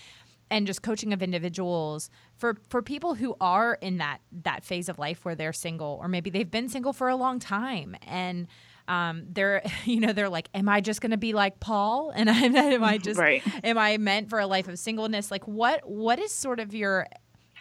[0.52, 5.00] and just coaching of individuals for for people who are in that that phase of
[5.00, 8.48] life where they're single or maybe they've been single for a long time and
[8.88, 12.12] um, they're you know they're like am i just going to be like paul?
[12.20, 13.44] And I, am i just right.
[13.64, 15.32] am i meant for a life of singleness?
[15.32, 17.08] Like what what is sort of your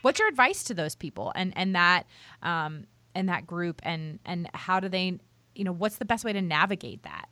[0.02, 2.06] what's your advice to those people and and that
[2.42, 5.18] um and that group and and how do they
[5.54, 7.28] you know what's the best way to navigate that?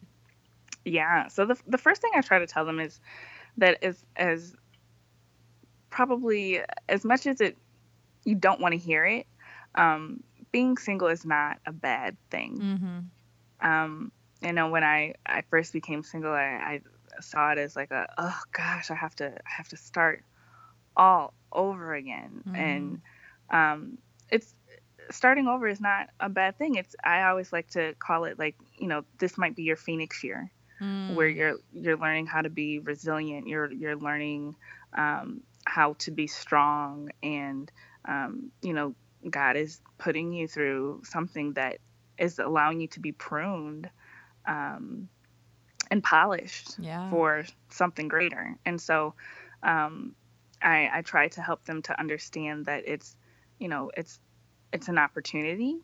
[0.85, 1.27] Yeah.
[1.29, 3.01] So the, the first thing i try to tell them is
[3.57, 4.55] that is as
[5.97, 7.57] probably as much as it
[8.25, 9.27] you don't want to hear it
[9.77, 13.67] um, being single is not a bad thing mm-hmm.
[13.67, 16.83] um, you know when i i first became single I,
[17.17, 20.23] I saw it as like a oh gosh i have to i have to start
[20.95, 22.55] all over again mm-hmm.
[22.55, 23.01] and
[23.49, 23.97] um,
[24.31, 24.53] it's
[25.11, 26.75] starting over is not a bad thing.
[26.75, 30.25] It's I always like to call it like you know this might be your phoenix
[30.25, 30.51] year,
[30.83, 31.15] mm.
[31.15, 33.47] where you're you're learning how to be resilient.
[33.47, 34.57] You're you're learning
[34.95, 37.70] um, how to be strong, and
[38.07, 38.94] um, you know
[39.29, 41.79] God is putting you through something that
[42.18, 43.90] is allowing you to be pruned
[44.46, 45.09] um,
[45.90, 47.11] and polished yeah.
[47.11, 48.57] for something greater.
[48.64, 49.14] And so
[49.62, 50.14] um,
[50.62, 53.16] I, I try to help them to understand that it's
[53.59, 54.20] you know it's
[54.72, 55.79] it's an opportunity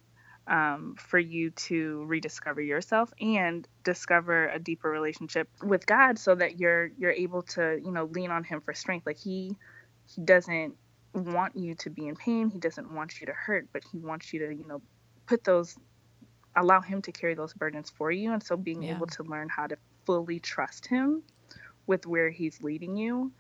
[0.47, 6.59] um, for you to rediscover yourself and discover a deeper relationship with God, so that
[6.59, 9.07] you're you're able to you know lean on Him for strength.
[9.07, 9.57] Like He
[10.15, 10.75] He doesn't
[11.15, 12.49] want you to be in pain.
[12.49, 14.81] He doesn't want you to hurt, but He wants you to you know
[15.27, 15.77] put those
[16.57, 18.33] allow Him to carry those burdens for you.
[18.33, 18.97] And so being yeah.
[18.97, 21.23] able to learn how to fully trust Him
[21.87, 23.33] with where He's leading you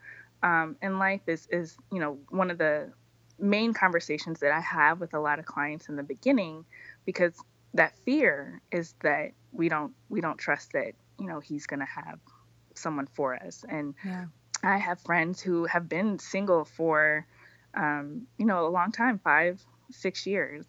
[0.43, 2.93] um, in life is is you know one of the
[3.39, 6.65] main conversations that I have with a lot of clients in the beginning
[7.05, 7.35] because
[7.75, 11.87] that fear is that we don't we don't trust that you know he's going to
[11.87, 12.19] have
[12.75, 14.27] someone for us and yeah.
[14.63, 17.27] I have friends who have been single for
[17.75, 20.67] um, you know a long time five six years.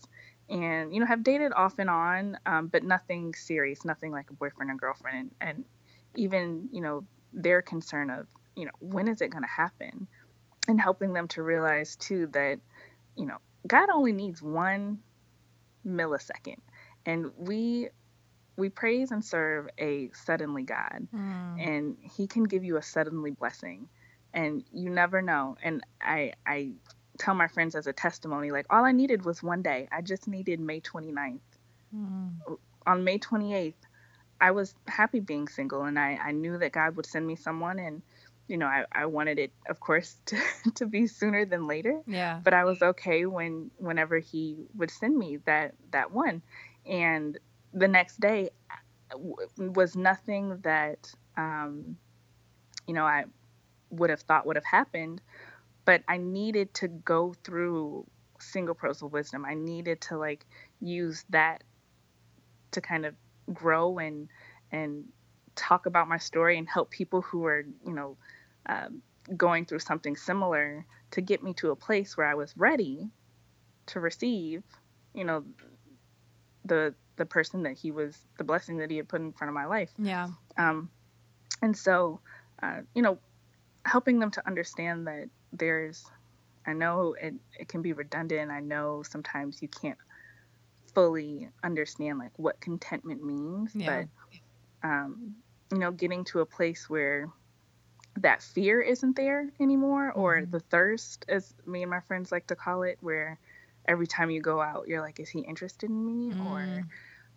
[0.50, 4.34] And you know have dated off and on um, but nothing serious nothing like a
[4.34, 5.32] boyfriend and girlfriend.
[5.40, 5.66] And, and
[6.16, 10.08] even you know their concern of you know when is it going to happen?
[10.68, 12.60] And helping them to realize too that
[13.16, 15.00] you know god only needs one
[15.86, 16.60] millisecond.
[17.06, 17.90] And we
[18.56, 21.68] we praise and serve a suddenly god mm.
[21.68, 23.88] and he can give you a suddenly blessing
[24.34, 26.72] and you never know and i i
[27.20, 30.28] tell my friends as a testimony like all i needed was one day i just
[30.28, 31.40] needed may 29th
[31.96, 32.32] mm.
[32.86, 33.74] on may 28th
[34.42, 37.80] i was happy being single and i i knew that god would send me someone
[37.80, 38.02] and
[38.48, 40.38] you know, I, I wanted it, of course, to,
[40.76, 42.02] to be sooner than later.
[42.06, 42.40] Yeah.
[42.44, 46.42] But I was okay when whenever he would send me that that one,
[46.86, 47.38] and
[47.74, 48.50] the next day
[49.58, 51.98] was nothing that um,
[52.88, 53.26] you know I
[53.90, 55.22] would have thought would have happened,
[55.86, 58.06] but I needed to go through
[58.40, 59.46] single pearls of wisdom.
[59.46, 60.46] I needed to like
[60.82, 61.64] use that
[62.72, 63.16] to kind of
[63.54, 64.30] grow and
[64.72, 65.06] and
[65.56, 68.18] talk about my story and help people who are you know
[68.66, 69.02] um,
[69.38, 73.10] going through something similar to get me to a place where I was ready
[73.88, 74.64] to receive,
[75.14, 75.44] you know,
[76.66, 79.56] the the person that he was, the blessing that he had put in front of
[79.56, 79.92] my life.
[79.98, 80.30] Yeah.
[80.58, 80.90] Um,
[81.62, 82.20] and so,
[82.62, 83.18] uh, you know,
[83.86, 86.06] helping them to understand that there's,
[86.66, 88.50] I know it it can be redundant.
[88.50, 89.98] I know sometimes you can't
[90.94, 94.06] fully understand like what contentment means, yeah.
[94.82, 95.36] but um,
[95.72, 97.30] you know, getting to a place where
[98.18, 100.52] that fear isn't there anymore or mm-hmm.
[100.52, 103.40] the thirst as me and my friends like to call it where
[103.88, 106.34] every time you go out you're like is he interested in me?
[106.34, 106.52] Mm.
[106.52, 106.88] or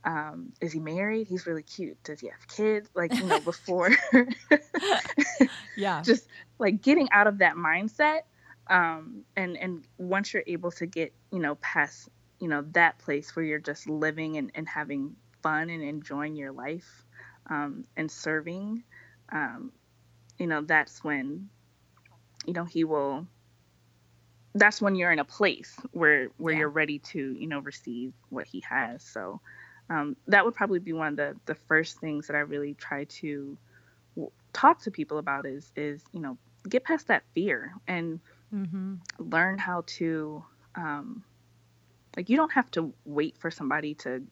[0.04, 1.26] um, is he married?
[1.26, 2.00] He's really cute.
[2.04, 2.88] Does he have kids?
[2.94, 3.90] Like you know before.
[5.76, 6.02] Yeah.
[6.02, 6.26] Just
[6.58, 8.20] like getting out of that mindset
[8.68, 12.08] um, and and once you're able to get you know past
[12.40, 16.52] you know that place where you're just living and, and having fun and enjoying your
[16.52, 17.04] life
[17.48, 18.82] um, and serving
[19.30, 19.70] um,
[20.38, 21.48] you know that's when
[22.46, 23.26] you know he will
[24.58, 26.60] that's when you're in a place where where yeah.
[26.60, 29.40] you're ready to you know receive what he has so
[29.88, 33.04] um, that would probably be one of the the first things that i really try
[33.04, 33.56] to
[34.14, 36.36] w- talk to people about is is you know
[36.68, 38.18] get past that fear and
[38.52, 38.94] mm-hmm.
[39.18, 40.42] learn how to
[40.74, 41.22] um,
[42.16, 44.22] like you don't have to wait for somebody to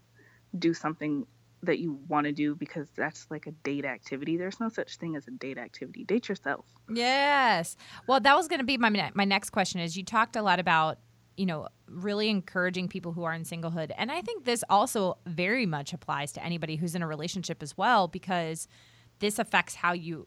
[0.58, 1.26] do something
[1.64, 4.36] that you want to do because that's like a date activity.
[4.36, 6.04] There's no such thing as a date activity.
[6.04, 6.64] Date yourself.
[6.88, 7.76] Yes.
[8.06, 9.80] Well, that was going to be my my next question.
[9.80, 10.98] Is you talked a lot about
[11.36, 15.66] you know really encouraging people who are in singlehood, and I think this also very
[15.66, 18.68] much applies to anybody who's in a relationship as well because
[19.18, 20.26] this affects how you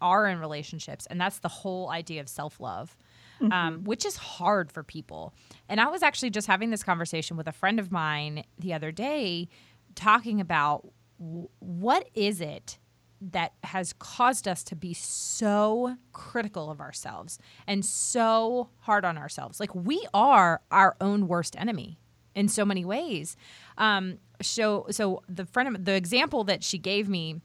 [0.00, 2.96] are in relationships, and that's the whole idea of self love.
[3.38, 3.52] Um, mm-hmm.
[3.52, 5.34] Um, which is hard for people.
[5.68, 8.90] And I was actually just having this conversation with a friend of mine the other
[8.90, 9.50] day
[9.96, 10.86] talking about
[11.18, 12.78] what is it
[13.20, 19.58] that has caused us to be so critical of ourselves and so hard on ourselves.
[19.58, 21.98] Like we are our own worst enemy
[22.34, 23.36] in so many ways.
[23.78, 27.40] Um, so, so the friend, of, the example that she gave me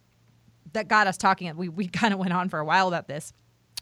[0.73, 3.33] that got us talking, we we kind of went on for a while about this,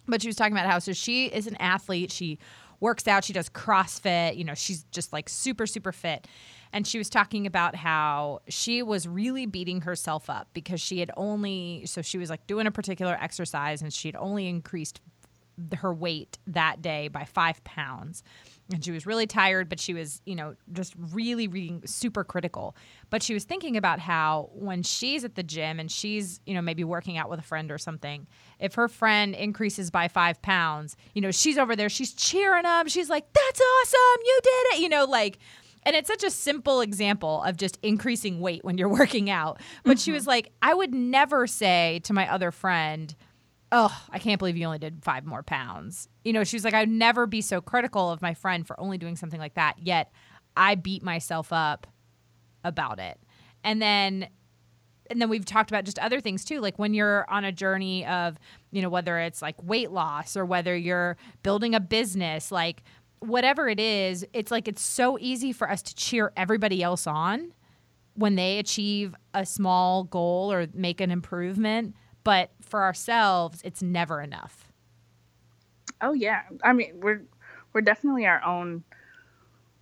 [0.07, 2.11] but she was talking about how so she is an athlete.
[2.11, 2.37] She
[2.79, 3.23] works out.
[3.23, 4.37] She does CrossFit.
[4.37, 6.27] You know, she's just like super super fit
[6.71, 11.11] and she was talking about how she was really beating herself up because she had
[11.17, 15.01] only so she was like doing a particular exercise and she had only increased
[15.75, 18.23] her weight that day by five pounds.
[18.71, 22.75] And she was really tired but she was you know just really really super critical.
[23.09, 26.61] But she was thinking about how when she's at the gym and she's you know
[26.61, 28.27] maybe working out with a friend or something
[28.59, 32.87] if her friend increases by five pounds you know she's over there she's cheering them
[32.87, 34.21] she's like that's awesome.
[34.23, 34.79] You did it.
[34.81, 35.39] You know like
[35.89, 39.59] and it's such a simple example of just increasing weight when you're working out.
[39.83, 39.97] But mm-hmm.
[39.97, 43.15] she was like, I would never say to my other friend,
[43.71, 46.09] Oh, I can't believe you only did five more pounds.
[46.23, 48.99] You know, she was like, I'd never be so critical of my friend for only
[48.99, 49.77] doing something like that.
[49.79, 50.11] Yet
[50.55, 51.87] I beat myself up
[52.63, 53.19] about it.
[53.63, 54.29] And then
[55.09, 58.05] and then we've talked about just other things too like when you're on a journey
[58.05, 58.37] of
[58.71, 62.83] you know whether it's like weight loss or whether you're building a business like
[63.19, 67.53] whatever it is, it's like it's so easy for us to cheer everybody else on
[68.15, 74.21] when they achieve a small goal or make an improvement, but for ourselves, it's never
[74.21, 74.71] enough.
[76.01, 76.41] Oh yeah.
[76.63, 77.23] I mean, we're
[77.73, 78.83] we're definitely our own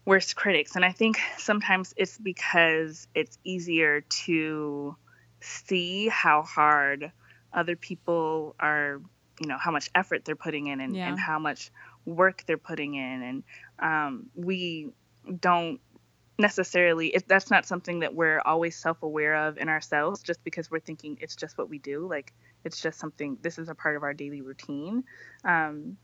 [0.06, 4.95] worst critics, and I think sometimes it's because it's easier to
[5.39, 7.12] see how hard
[7.54, 9.02] other people are,
[9.39, 11.10] you know, how much effort they're putting in and, yeah.
[11.10, 11.71] and how much
[12.08, 13.43] work they're putting in and
[13.80, 14.89] um, we
[15.39, 15.80] don't
[16.39, 20.80] necessarily it, that's not something that we're always self-aware of in ourselves just because we're
[20.80, 22.32] thinking it's just what we do like
[22.63, 25.04] it's just something this is a part of our daily routine
[25.43, 25.98] um,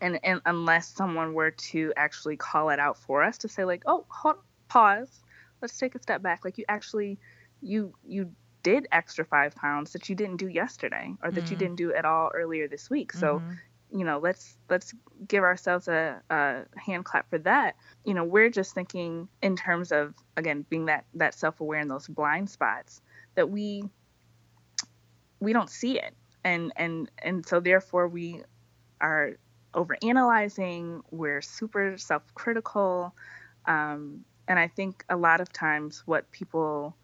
[0.00, 3.82] and and unless someone were to actually call it out for us to say like
[3.86, 4.36] oh hold,
[4.68, 5.20] pause
[5.60, 7.18] let's take a step back like you actually
[7.60, 8.30] you you
[8.62, 11.50] did extra five pounds that you didn't do yesterday or that mm.
[11.50, 13.52] you didn't do at all earlier this week so mm-hmm
[13.92, 14.92] you know let's let's
[15.26, 17.76] give ourselves a, a, hand clap for that.
[18.04, 22.06] You know we're just thinking in terms of again being that that self-aware in those
[22.06, 23.00] blind spots
[23.34, 23.84] that we
[25.40, 26.14] we don't see it.
[26.44, 28.42] And and and so therefore we
[29.00, 29.32] are
[29.74, 33.14] over analyzing we're super self-critical
[33.66, 36.96] um, and i think a lot of times what people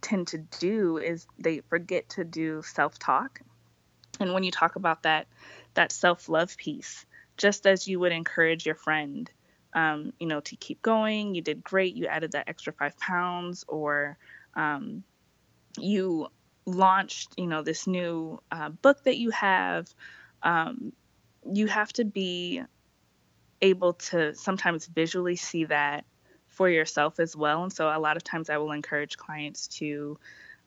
[0.00, 3.40] tend to do is they forget to do self-talk.
[4.18, 5.26] And when you talk about that
[5.74, 7.06] that self love piece,
[7.36, 9.30] just as you would encourage your friend,
[9.74, 11.34] um, you know, to keep going.
[11.34, 11.94] You did great.
[11.94, 14.18] You added that extra five pounds, or
[14.54, 15.04] um,
[15.78, 16.28] you
[16.66, 19.92] launched, you know, this new uh, book that you have.
[20.42, 20.92] Um,
[21.50, 22.62] you have to be
[23.62, 26.04] able to sometimes visually see that
[26.48, 27.62] for yourself as well.
[27.62, 30.18] And so a lot of times I will encourage clients to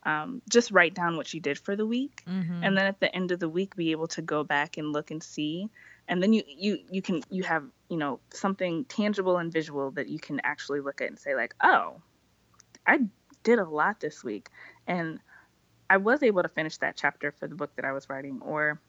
[0.06, 2.64] um, just write down what you did for the week mm-hmm.
[2.64, 5.12] and then at the end of the week be able to go back and look
[5.12, 5.70] and see
[6.08, 10.08] and then you you you can you have you know something tangible and visual that
[10.08, 11.96] you can actually look at and say like oh
[12.86, 13.00] i
[13.44, 14.50] did a lot this week
[14.88, 15.20] and
[15.90, 18.80] i was able to finish that chapter for the book that i was writing or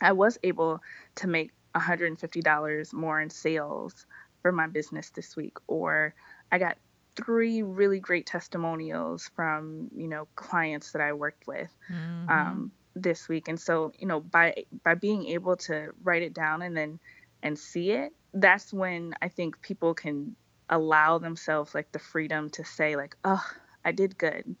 [0.00, 0.80] i was able
[1.14, 4.06] to make $150 more in sales
[4.42, 6.14] for my business this week or
[6.50, 6.76] i got
[7.16, 12.28] three really great testimonials from you know clients that I worked with mm-hmm.
[12.28, 16.62] um, this week, and so you know by by being able to write it down
[16.62, 16.98] and then
[17.42, 20.36] and see it, that's when I think people can
[20.70, 23.44] allow themselves like the freedom to say like, "Oh,
[23.84, 24.56] I did good.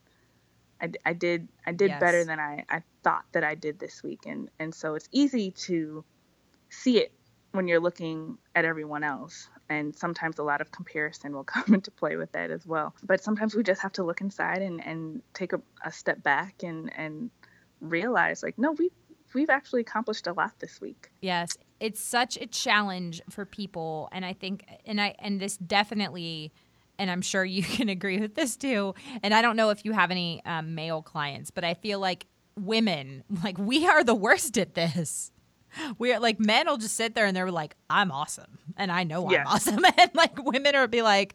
[0.80, 2.00] I, I did I did yes.
[2.00, 5.52] better than I, I thought that I did this week." And and so it's easy
[5.52, 6.04] to
[6.68, 7.12] see it
[7.52, 9.48] when you're looking at everyone else.
[9.68, 12.94] And sometimes a lot of comparison will come into play with that as well.
[13.02, 16.62] But sometimes we just have to look inside and, and take a, a step back
[16.62, 17.30] and, and
[17.80, 18.90] realize like, no, we
[19.34, 21.10] we've actually accomplished a lot this week.
[21.20, 26.52] Yes, it's such a challenge for people, and I think, and I, and this definitely,
[26.98, 28.94] and I'm sure you can agree with this too.
[29.22, 32.26] And I don't know if you have any um, male clients, but I feel like
[32.58, 35.30] women, like we are the worst at this.
[35.98, 39.28] We're like men will just sit there and they're like, "I'm awesome," and I know
[39.28, 41.34] I'm awesome, and like women are be like,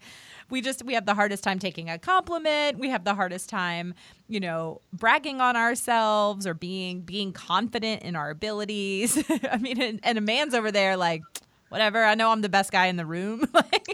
[0.50, 2.80] we just we have the hardest time taking a compliment.
[2.80, 3.94] We have the hardest time,
[4.28, 9.22] you know, bragging on ourselves or being being confident in our abilities.
[9.52, 11.22] I mean, and, and a man's over there like,
[11.70, 12.04] whatever.
[12.04, 13.46] I know I'm the best guy in the room.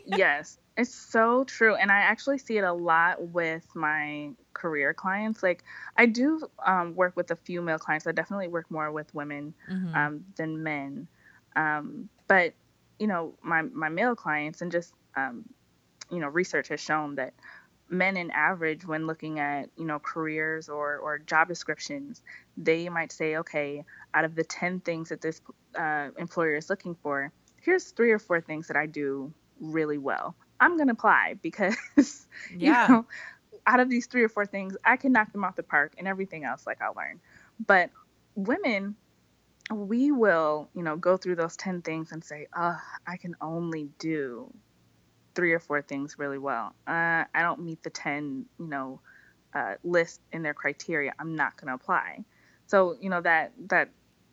[0.06, 5.44] yes, it's so true, and I actually see it a lot with my career clients.
[5.44, 5.64] Like
[5.98, 8.08] I do um, work with a few male clients.
[8.08, 9.96] I definitely work more with women mm-hmm.
[9.96, 11.08] um, than men.
[11.56, 12.54] Um, but
[13.00, 15.46] you know, my my male clients and just um,
[16.12, 17.34] you know research has shown that
[17.90, 22.22] men in average when looking at you know careers or or job descriptions
[22.58, 23.84] they might say okay
[24.14, 25.42] out of the 10 things that this
[25.78, 27.32] uh, employer is looking for
[27.62, 31.76] here's three or four things that i do really well i'm going to apply because
[32.58, 32.88] yeah.
[32.88, 33.06] you know
[33.66, 36.08] out of these three or four things i can knock them off the park and
[36.08, 37.20] everything else like i'll learn
[37.66, 37.90] but
[38.36, 38.96] women
[39.72, 43.90] we will you know go through those 10 things and say oh i can only
[44.00, 44.52] do
[45.36, 46.74] three or four things really well.
[46.88, 49.00] Uh, I don't meet the 10, you know,
[49.54, 51.14] uh, list in their criteria.
[51.20, 52.24] I'm not going to apply.
[52.68, 53.90] So, you know, that, that,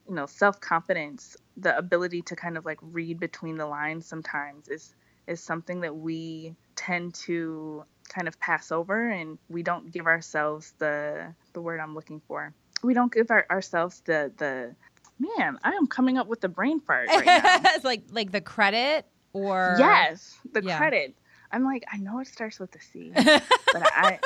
[0.08, 4.68] you know, self confidence, the ability to kind of like read between the lines sometimes
[4.68, 4.94] is,
[5.26, 10.74] is something that we tend to kind of pass over and we don't give ourselves
[10.78, 12.52] the, the word I'm looking for.
[12.82, 14.74] We don't give our, ourselves the, the,
[15.18, 17.42] man, I am coming up with the brain fart right now.
[17.74, 20.76] it's like, like the credit or yes, the yeah.
[20.76, 21.14] credit.
[21.52, 23.42] I'm like, I know it starts with a C, but
[23.74, 24.20] I.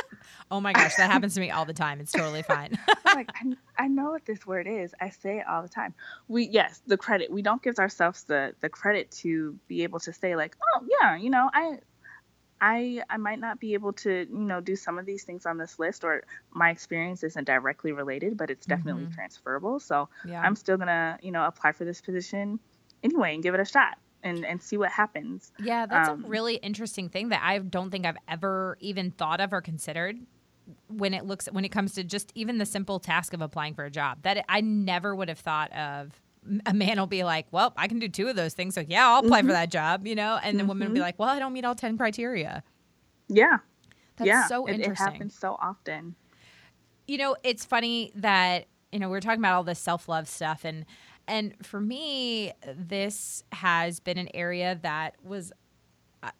[0.50, 2.00] oh my gosh, that happens to me all the time.
[2.00, 2.78] It's totally fine.
[3.06, 4.94] like, I, I know what this word is.
[5.00, 5.94] I say it all the time.
[6.28, 7.30] We yes, the credit.
[7.30, 11.16] We don't give ourselves the the credit to be able to say like, oh yeah,
[11.16, 11.78] you know, I.
[12.64, 15.58] I, I might not be able to you know do some of these things on
[15.58, 19.12] this list or my experience isn't directly related but it's definitely mm-hmm.
[19.12, 20.40] transferable so yeah.
[20.40, 22.58] i'm still gonna you know apply for this position
[23.02, 25.52] anyway and give it a shot and and see what happens.
[25.62, 29.40] Yeah, that's um, a really interesting thing that I don't think I've ever even thought
[29.40, 30.16] of or considered
[30.88, 33.84] when it looks when it comes to just even the simple task of applying for
[33.84, 34.22] a job.
[34.22, 36.18] That I never would have thought of.
[36.66, 39.08] A man will be like, "Well, I can do two of those things, so yeah,
[39.08, 39.48] I'll apply mm-hmm.
[39.48, 40.58] for that job," you know, and mm-hmm.
[40.58, 42.62] the woman will be like, "Well, I don't meet all ten criteria."
[43.28, 43.58] Yeah,
[44.16, 44.46] that's yeah.
[44.46, 44.90] so interesting.
[44.90, 46.14] It, it happens so often.
[47.06, 50.28] You know, it's funny that you know we we're talking about all this self love
[50.28, 50.84] stuff, and
[51.26, 55.52] and for me, this has been an area that was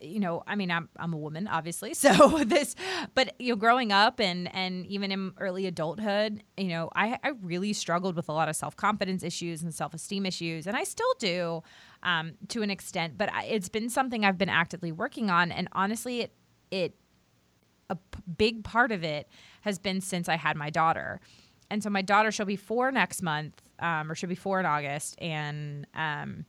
[0.00, 1.94] you know, I mean, I'm I'm a woman, obviously.
[2.04, 2.74] So this,
[3.14, 7.32] but you know, growing up and and even in early adulthood, you know, I I
[7.40, 10.84] really struggled with a lot of self confidence issues and self esteem issues, and I
[10.84, 11.62] still do,
[12.02, 13.16] um, to an extent.
[13.16, 16.32] But I, it's been something I've been actively working on, and honestly, it
[16.70, 16.94] it
[17.90, 19.28] a p- big part of it
[19.62, 21.20] has been since I had my daughter,
[21.70, 24.66] and so my daughter she'll be four next month, um, or should be four in
[24.66, 26.44] August, and um,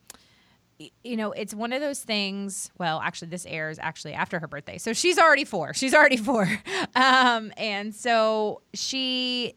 [0.78, 2.70] you know, it's one of those things.
[2.78, 5.74] Well, actually, this airs actually after her birthday, so she's already four.
[5.74, 6.48] She's already four,
[6.94, 9.54] um, and so she,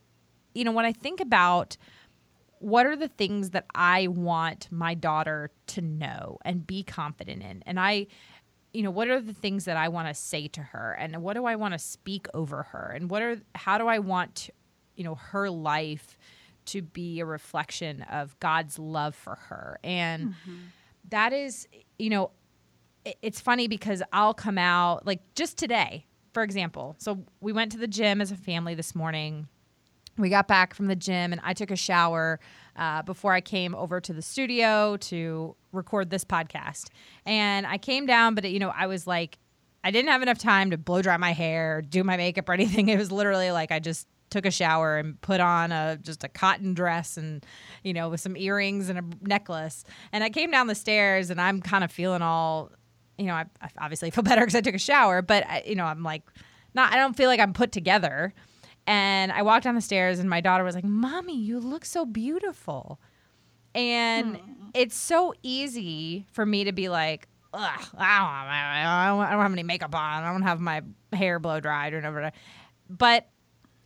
[0.53, 1.77] you know, when I think about
[2.59, 7.63] what are the things that I want my daughter to know and be confident in,
[7.65, 8.07] and I
[8.71, 11.33] you know what are the things that i want to say to her and what
[11.33, 14.51] do i want to speak over her and what are how do i want
[14.95, 16.19] you know her life
[16.69, 19.79] to be a reflection of God's love for her.
[19.83, 20.57] And mm-hmm.
[21.09, 22.31] That is, you know,
[23.21, 26.95] it's funny because I'll come out like just today, for example.
[26.99, 29.47] So we went to the gym as a family this morning.
[30.17, 32.39] We got back from the gym and I took a shower
[32.75, 36.89] uh, before I came over to the studio to record this podcast.
[37.25, 39.37] And I came down, but, it, you know, I was like,
[39.83, 42.89] I didn't have enough time to blow dry my hair, do my makeup or anything.
[42.89, 46.27] It was literally like I just took a shower and put on a just a
[46.29, 47.45] cotton dress and
[47.83, 51.39] you know with some earrings and a necklace and i came down the stairs and
[51.41, 52.71] i'm kind of feeling all
[53.17, 55.75] you know i, I obviously feel better because i took a shower but I, you
[55.75, 56.23] know i'm like
[56.73, 58.33] not i don't feel like i'm put together
[58.87, 62.05] and i walked down the stairs and my daughter was like mommy you look so
[62.05, 62.99] beautiful
[63.75, 64.69] And Hmm.
[64.73, 69.41] it's so easy for me to be like, Ugh, I don't, I don't, I don't
[69.41, 70.23] have any makeup on.
[70.23, 70.81] I don't have my
[71.13, 72.31] hair blow dried or whatever.
[72.89, 73.27] But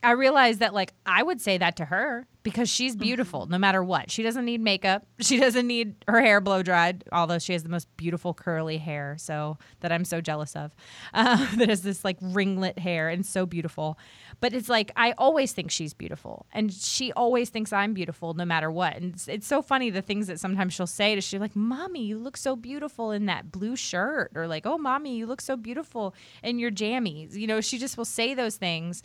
[0.03, 3.81] I realized that like I would say that to her because she's beautiful no matter
[3.81, 4.11] what.
[4.11, 5.07] She doesn't need makeup.
[5.21, 9.15] She doesn't need her hair blow dried, although she has the most beautiful curly hair.
[9.17, 10.75] So that I'm so jealous of.
[11.13, 13.97] Uh, that has this like ringlet hair and so beautiful.
[14.41, 18.43] But it's like I always think she's beautiful, and she always thinks I'm beautiful no
[18.43, 18.95] matter what.
[18.95, 22.03] And it's, it's so funny the things that sometimes she'll say to she like, "Mommy,
[22.03, 25.55] you look so beautiful in that blue shirt," or like, "Oh, mommy, you look so
[25.55, 29.03] beautiful in your jammies." You know, she just will say those things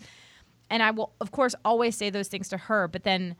[0.71, 2.89] and I will, of course, always say those things to her.
[2.89, 3.37] But then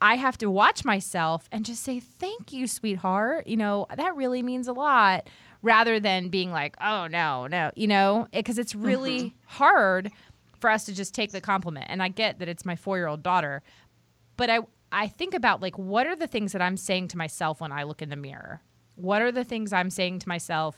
[0.00, 4.42] I have to watch myself and just say, "Thank you, sweetheart." You know that really
[4.42, 5.28] means a lot,
[5.62, 9.36] rather than being like, "Oh no, no," you know, because it's really mm-hmm.
[9.46, 10.10] hard
[10.60, 11.86] for us to just take the compliment.
[11.88, 13.62] And I get that it's my four-year-old daughter,
[14.36, 14.60] but I
[14.90, 17.84] I think about like what are the things that I'm saying to myself when I
[17.84, 18.60] look in the mirror?
[18.94, 20.76] What are the things I'm saying to myself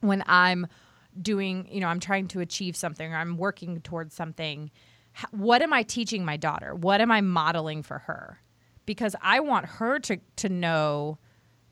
[0.00, 0.66] when I'm
[1.20, 4.70] doing, you know, I'm trying to achieve something or I'm working towards something?
[5.30, 6.74] What am I teaching my daughter?
[6.74, 8.40] What am I modeling for her?
[8.86, 11.18] Because I want her to to know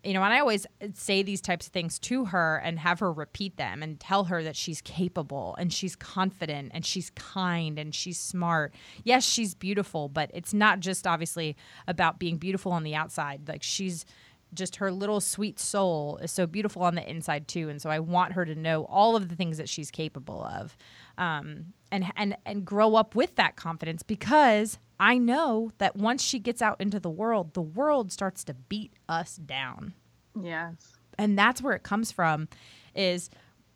[0.07, 3.13] you know, and I always say these types of things to her and have her
[3.13, 7.93] repeat them and tell her that she's capable and she's confident and she's kind and
[7.93, 8.73] she's smart.
[9.03, 11.57] Yes, she's beautiful, but it's not just obviously
[11.89, 13.49] about being beautiful on the outside.
[13.49, 14.07] Like she's
[14.55, 17.69] just her little sweet soul is so beautiful on the inside too.
[17.69, 20.77] And so I want her to know all of the things that she's capable of.
[21.19, 26.39] Um, and and and grow up with that confidence because I know that once she
[26.39, 29.95] gets out into the world, the world starts to beat us down.
[30.41, 30.97] Yes.
[31.19, 32.49] And that's where it comes from
[32.95, 33.31] is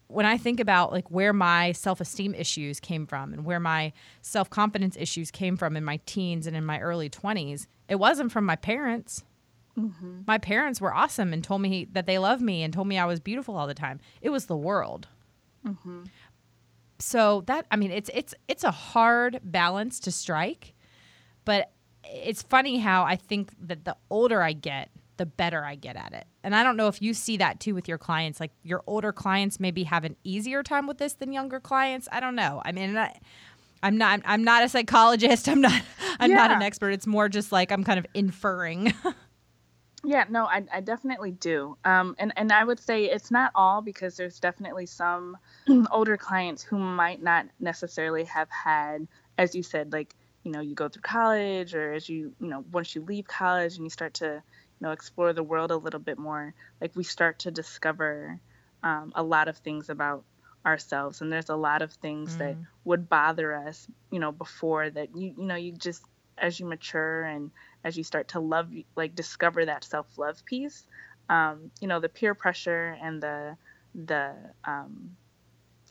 [0.07, 3.93] when I think about like where my self-esteem issues came from and where my
[4.23, 8.45] self-confidence issues came from in my teens and in my early 20s, it wasn't from
[8.45, 9.25] my parents.
[9.79, 10.23] Mm-hmm.
[10.27, 13.05] My parents were awesome and told me that they loved me and told me I
[13.05, 14.01] was beautiful all the time.
[14.21, 15.07] It was the world
[15.67, 16.05] mm-hmm.
[17.01, 20.75] So that i mean it's it's it's a hard balance to strike
[21.45, 21.73] but
[22.05, 24.91] it's funny how i think that the older i get
[25.21, 26.25] the better i get at it.
[26.43, 29.13] And i don't know if you see that too with your clients like your older
[29.13, 32.09] clients maybe have an easier time with this than younger clients.
[32.11, 32.63] I don't know.
[32.65, 33.15] I mean I,
[33.83, 35.47] i'm not i'm not a psychologist.
[35.53, 35.83] I'm not
[36.19, 36.93] i'm not an expert.
[36.93, 38.95] It's more just like i'm kind of inferring
[40.03, 41.77] Yeah, no, I, I definitely do.
[41.85, 45.37] Um, and, and I would say it's not all because there's definitely some
[45.91, 50.75] older clients who might not necessarily have had, as you said, like, you know, you
[50.75, 54.15] go through college or as you, you know, once you leave college and you start
[54.15, 54.43] to, you
[54.81, 58.41] know, explore the world a little bit more, like we start to discover
[58.83, 60.25] um, a lot of things about
[60.65, 61.21] ourselves.
[61.21, 65.35] And there's a lot of things that would bother us, you know, before that you,
[65.37, 66.03] you know, you just,
[66.39, 67.51] as you mature and
[67.85, 70.87] as you start to love like discover that self-love piece
[71.31, 73.57] um, you know the peer pressure and the
[73.95, 75.17] the um,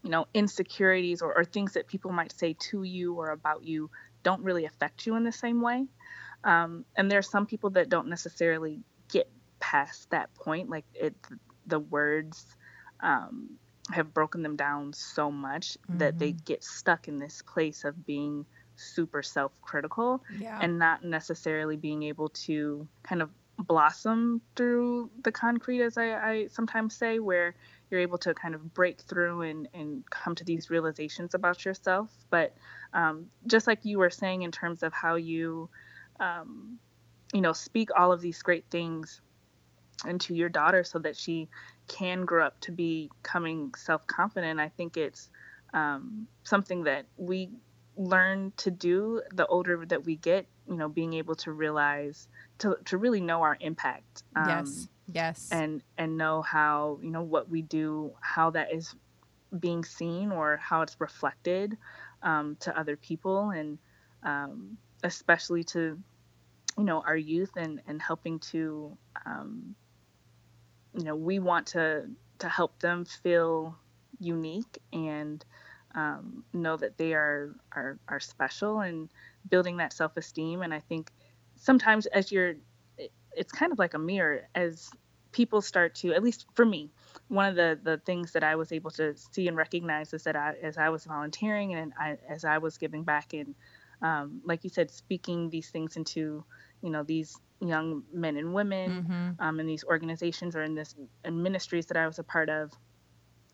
[0.03, 3.89] you know insecurities or, or things that people might say to you or about you
[4.23, 5.85] don't really affect you in the same way.
[6.43, 9.29] Um, and there are some people that don't necessarily get
[9.59, 11.15] past that point like it
[11.67, 12.45] the words
[13.01, 13.51] um,
[13.91, 18.45] have broken them down so much that they get stuck in this place of being
[18.79, 20.59] super self-critical yeah.
[20.61, 26.47] and not necessarily being able to kind of blossom through the concrete as I, I
[26.47, 27.55] sometimes say where
[27.91, 32.09] you're able to kind of break through and, and come to these realizations about yourself.
[32.29, 32.55] But
[32.93, 35.69] um, just like you were saying in terms of how you
[36.19, 36.79] um,
[37.33, 39.21] you know speak all of these great things
[40.07, 41.47] into your daughter so that she
[41.87, 45.29] can grow up to be becoming self-confident i think it's
[45.73, 47.49] um, something that we
[47.99, 52.77] learn to do the older that we get you know being able to realize to,
[52.85, 55.49] to really know our impact um, yes yes.
[55.51, 58.95] and and know how you know what we do how that is
[59.59, 61.77] being seen or how it's reflected
[62.23, 63.77] um, to other people and
[64.23, 65.99] um, especially to
[66.77, 69.75] you know our youth and and helping to um,
[70.97, 72.05] you know we want to
[72.37, 73.77] to help them feel
[74.21, 75.43] unique and
[75.99, 79.09] um, know that they are, are are special and
[79.49, 81.11] building that self-esteem and i think
[81.55, 82.55] sometimes as you're
[82.97, 84.91] it- it's kind of like a mirror as
[85.31, 86.91] people start to at least for me
[87.27, 90.35] one of the the things that i was able to see and recognize is that
[90.35, 93.55] I, as i was volunteering and I, as i was giving back and
[94.01, 96.45] um, like you said speaking these things into
[96.81, 99.39] you know these young men and women Mhm.
[99.39, 102.71] um, in these organizations or in this in ministries that i was a part of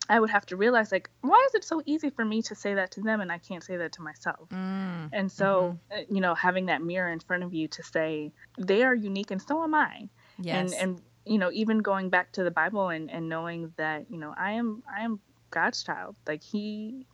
[0.08, 2.74] i would have to realize like why is it so easy for me to say
[2.74, 5.10] that to them and i can't say that to myself Mm.
[5.12, 8.82] and so, uh, you know, having that mirror in front of you to say they
[8.82, 10.08] are unique and so am I.
[10.38, 10.72] Yes.
[10.72, 14.18] And and you know, even going back to the Bible and, and knowing that, you
[14.18, 16.16] know, I am I am God's child.
[16.26, 17.06] Like he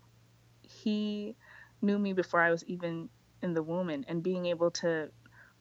[0.63, 1.35] he
[1.81, 3.09] knew me before I was even
[3.43, 5.11] in the womb and, and being able to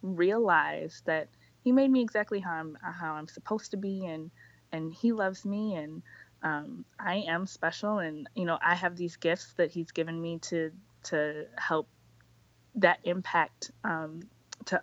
[0.03, 1.29] realize that
[1.63, 4.31] he made me exactly how I'm how I'm supposed to be and
[4.71, 6.01] and he loves me and
[6.43, 10.39] um, I am special and you know I have these gifts that he's given me
[10.39, 10.71] to
[11.03, 11.87] to help
[12.75, 14.21] that impact um,
[14.65, 14.81] to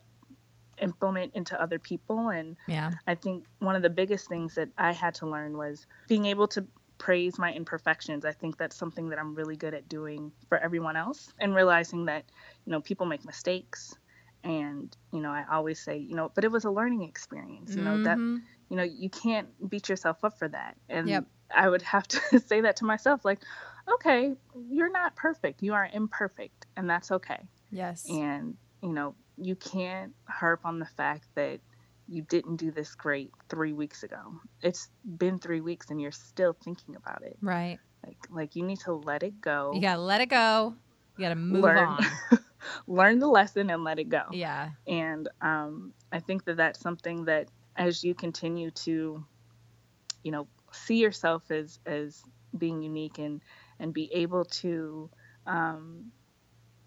[0.80, 4.92] implement into other people and yeah I think one of the biggest things that I
[4.92, 6.64] had to learn was being able to
[6.98, 8.24] praise my imperfections.
[8.24, 12.06] I think that's something that I'm really good at doing for everyone else and realizing
[12.06, 12.24] that,
[12.66, 13.96] you know, people make mistakes
[14.44, 17.82] and, you know, I always say, you know, but it was a learning experience, you
[17.82, 18.34] know, mm-hmm.
[18.34, 20.76] that you know, you can't beat yourself up for that.
[20.88, 21.24] And yep.
[21.54, 23.40] I would have to say that to myself like,
[23.94, 24.34] okay,
[24.68, 25.62] you're not perfect.
[25.62, 27.40] You are imperfect and that's okay.
[27.70, 28.06] Yes.
[28.08, 31.60] And, you know, you can't harp on the fact that
[32.08, 34.40] you didn't do this great three weeks ago.
[34.62, 37.36] It's been three weeks and you're still thinking about it.
[37.40, 37.78] Right.
[38.04, 39.72] Like like you need to let it go.
[39.74, 40.74] You gotta let it go.
[41.16, 42.04] You gotta move learn, on.
[42.86, 44.22] learn the lesson and let it go.
[44.32, 44.70] Yeah.
[44.86, 49.24] And um, I think that that's something that as you continue to,
[50.22, 52.22] you know, see yourself as as
[52.56, 53.40] being unique and
[53.78, 55.10] and be able to,
[55.46, 56.12] um,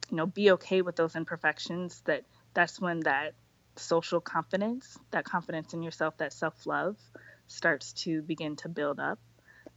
[0.09, 2.01] you know, be okay with those imperfections.
[2.05, 2.23] That
[2.53, 3.33] that's when that
[3.75, 6.97] social confidence, that confidence in yourself, that self love
[7.47, 9.19] starts to begin to build up.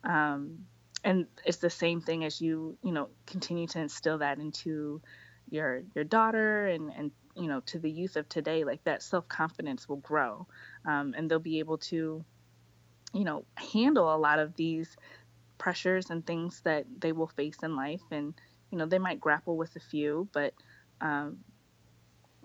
[0.04, 0.66] Um,
[1.02, 5.02] and it's the same thing as you, you know, continue to instill that into
[5.50, 8.64] your your daughter and and you know to the youth of today.
[8.64, 10.46] Like that self confidence will grow,
[10.86, 12.24] um, and they'll be able to,
[13.14, 14.96] you know, handle a lot of these
[15.56, 18.02] pressures and things that they will face in life.
[18.10, 18.34] And
[18.70, 20.52] you know, they might grapple with a few, but
[21.00, 21.38] um,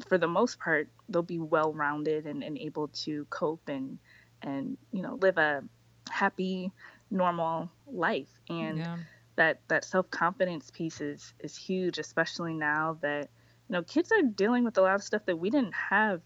[0.08, 3.98] for the most part, they'll be well rounded and, and able to cope and
[4.42, 5.64] and you know live a
[6.10, 6.72] happy,
[7.12, 8.30] normal life.
[8.50, 8.98] And yeah.
[9.36, 13.30] that that self confidence piece is is huge, especially now that
[13.68, 16.22] you know kids are dealing with a lot of stuff that we didn't have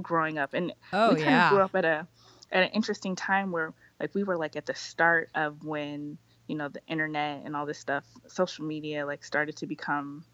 [0.00, 0.54] growing up.
[0.54, 1.46] And oh, we kind yeah.
[1.46, 2.06] of grew up at a
[2.52, 6.56] at an interesting time where like we were like at the start of when you
[6.56, 10.24] know the internet and all this stuff social media like started to become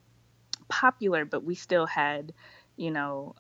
[0.69, 2.33] popular but we still had
[2.77, 3.35] you know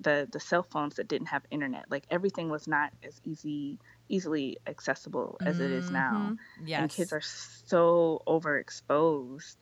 [0.00, 4.56] the the cell phones that didn't have internet like everything was not as easy easily
[4.66, 5.64] accessible as mm-hmm.
[5.64, 6.66] it is now mm-hmm.
[6.66, 6.80] yes.
[6.80, 9.56] and kids are so overexposed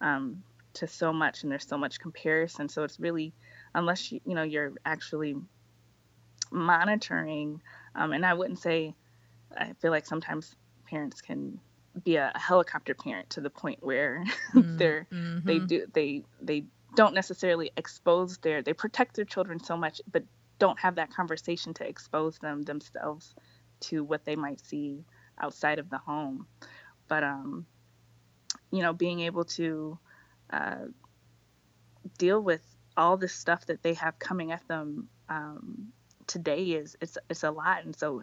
[0.00, 0.42] um,
[0.74, 3.32] to so much and there's so much comparison so it's really
[3.74, 5.36] unless you you know you're actually
[6.50, 7.60] monitoring
[7.94, 8.94] um, and i wouldn't say
[9.56, 10.54] i feel like sometimes
[10.86, 11.58] parents can
[12.04, 14.24] be a helicopter parent to the point where
[14.54, 14.76] mm-hmm.
[14.76, 15.46] they're mm-hmm.
[15.46, 16.64] they do they they
[16.94, 20.24] don't necessarily expose their they protect their children so much but
[20.58, 23.34] don't have that conversation to expose them themselves
[23.80, 25.04] to what they might see
[25.40, 26.46] outside of the home
[27.08, 27.66] but um
[28.70, 29.98] you know being able to
[30.50, 30.86] uh,
[32.18, 32.62] deal with
[32.96, 35.88] all this stuff that they have coming at them um,
[36.32, 37.84] today is it's it's a lot.
[37.84, 38.22] And so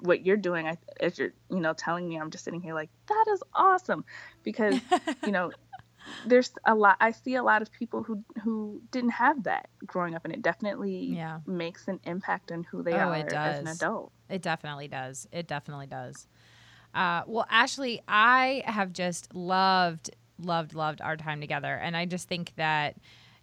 [0.00, 2.90] what you're doing I, as you're you know telling me i'm just sitting here like
[3.08, 4.04] that is awesome.
[4.42, 4.78] Because
[5.24, 5.50] you know
[6.26, 10.14] there's a lot i see a lot of people who who didn't have that growing
[10.14, 11.40] up and it definitely yeah.
[11.46, 14.12] makes an impact on who they oh, are as an adult.
[14.28, 15.26] It definitely does.
[15.32, 16.28] It definitely does.
[16.94, 21.74] Uh, well ashley i have just loved loved loved our time together.
[21.74, 22.96] And i just think that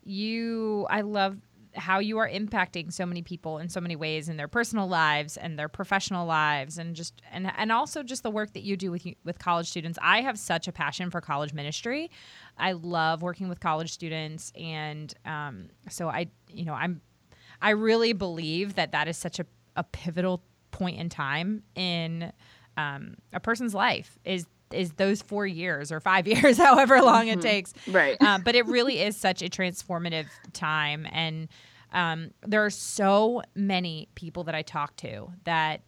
[0.06, 1.38] you i love
[1.76, 5.38] how you are impacting so many people in so many ways in their personal lives
[5.38, 8.92] and their professional lives and just and and also just the work that you do
[8.92, 9.98] with with college students.
[10.02, 12.12] I have such a passion for college ministry.
[12.58, 17.02] I love working with college students and um, so I you know I'm
[17.62, 19.46] I really believe that that is such a,
[19.76, 22.32] a pivotal point in time in
[22.78, 27.40] um, a person's life is is those four years or five years, however long mm-hmm.
[27.40, 27.74] it takes.
[27.88, 28.22] Right.
[28.22, 31.08] Um, but it really is such a transformative time.
[31.12, 31.48] And
[31.92, 35.82] um, there are so many people that I talk to that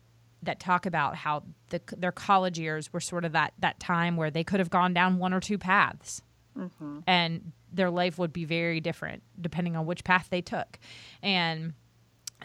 [0.43, 4.29] that talk about how the, their college years were sort of that that time where
[4.29, 6.21] they could have gone down one or two paths,
[6.57, 6.99] mm-hmm.
[7.07, 10.77] and their life would be very different depending on which path they took,
[11.23, 11.73] and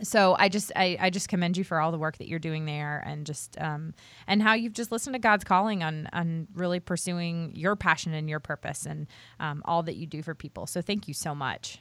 [0.02, 2.64] so I just I, I just commend you for all the work that you're doing
[2.64, 3.94] there and just um,
[4.26, 8.28] and how you've just listened to God's calling on on really pursuing your passion and
[8.28, 9.06] your purpose and
[9.38, 10.66] um, all that you do for people.
[10.66, 11.80] So thank you so much.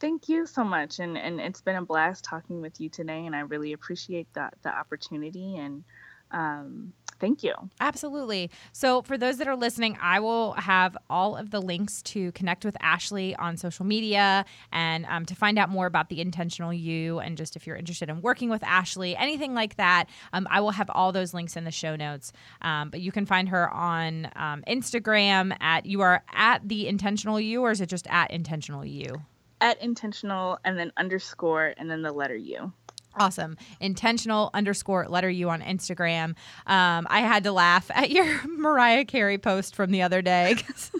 [0.00, 3.34] Thank you so much, and and it's been a blast talking with you today, and
[3.34, 5.84] I really appreciate that the opportunity and.
[6.30, 7.54] Um, Thank you.
[7.80, 8.50] Absolutely.
[8.72, 12.64] So, for those that are listening, I will have all of the links to connect
[12.64, 17.20] with Ashley on social media and um, to find out more about the Intentional You
[17.20, 20.06] and just if you're interested in working with Ashley, anything like that.
[20.32, 22.32] Um, I will have all those links in the show notes.
[22.62, 27.40] Um, but you can find her on um, Instagram at you are at the intentional
[27.40, 29.22] you, or is it just at intentional you?
[29.60, 32.72] At intentional and then underscore and then the letter U.
[33.16, 33.56] Awesome.
[33.80, 36.30] Intentional underscore letter U on Instagram.
[36.66, 40.90] Um, I had to laugh at your Mariah Carey post from the other day because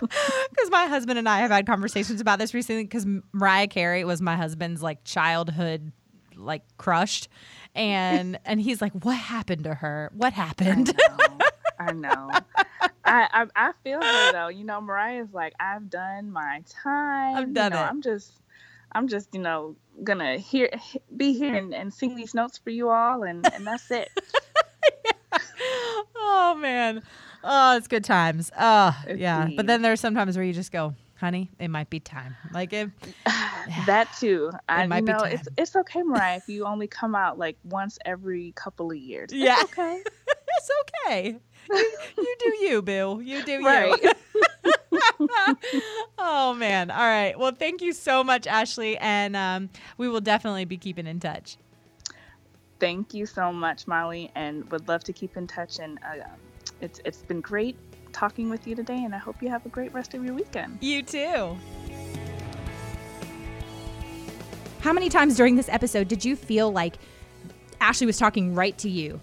[0.70, 4.36] my husband and I have had conversations about this recently because Mariah Carey was my
[4.36, 5.92] husband's like childhood
[6.36, 7.28] like crushed.
[7.74, 10.10] And and he's like what happened to her?
[10.14, 10.98] What happened?
[11.78, 12.30] I know,
[13.04, 14.48] I, I, I feel her though.
[14.48, 17.36] You know mariah's like i've done my time.
[17.36, 17.88] I've done you know, it.
[17.88, 18.32] I'm just
[18.92, 20.70] i'm just you know gonna hear
[21.16, 24.08] be here and, and sing these notes for you all and and that's it.
[25.04, 25.38] Yeah.
[26.16, 27.02] oh man.
[27.44, 28.50] Oh it's good times.
[28.58, 29.48] Oh yeah.
[29.56, 32.36] But then there's sometimes where you just go honey it might be time.
[32.52, 32.90] Like it
[33.86, 34.50] that too.
[34.68, 38.52] I might know it's it's okay mariah if you only come out like once every
[38.52, 39.30] couple of years.
[39.32, 39.56] Yeah.
[39.60, 40.02] it's okay.
[40.58, 40.70] It's
[41.06, 41.36] okay.
[41.70, 44.02] You, you do you bill you do right.
[44.02, 44.12] you
[46.18, 46.90] oh man.
[46.90, 47.38] All right.
[47.38, 51.56] Well, thank you so much, Ashley, and um, we will definitely be keeping in touch.
[52.78, 55.78] Thank you so much, Molly, and would love to keep in touch.
[55.78, 56.24] And uh,
[56.80, 57.76] it's it's been great
[58.12, 60.78] talking with you today, and I hope you have a great rest of your weekend.
[60.80, 61.56] You too.
[64.80, 66.96] How many times during this episode did you feel like
[67.80, 69.20] Ashley was talking right to you?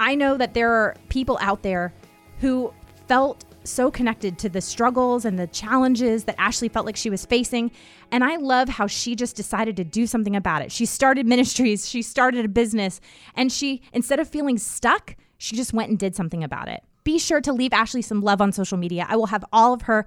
[0.00, 1.92] I know that there are people out there
[2.40, 2.72] who
[3.06, 7.24] felt so connected to the struggles and the challenges that Ashley felt like she was
[7.24, 7.70] facing.
[8.10, 10.70] And I love how she just decided to do something about it.
[10.70, 13.00] She started ministries, she started a business,
[13.34, 16.82] and she, instead of feeling stuck, she just went and did something about it.
[17.04, 19.06] Be sure to leave Ashley some love on social media.
[19.08, 20.06] I will have all of her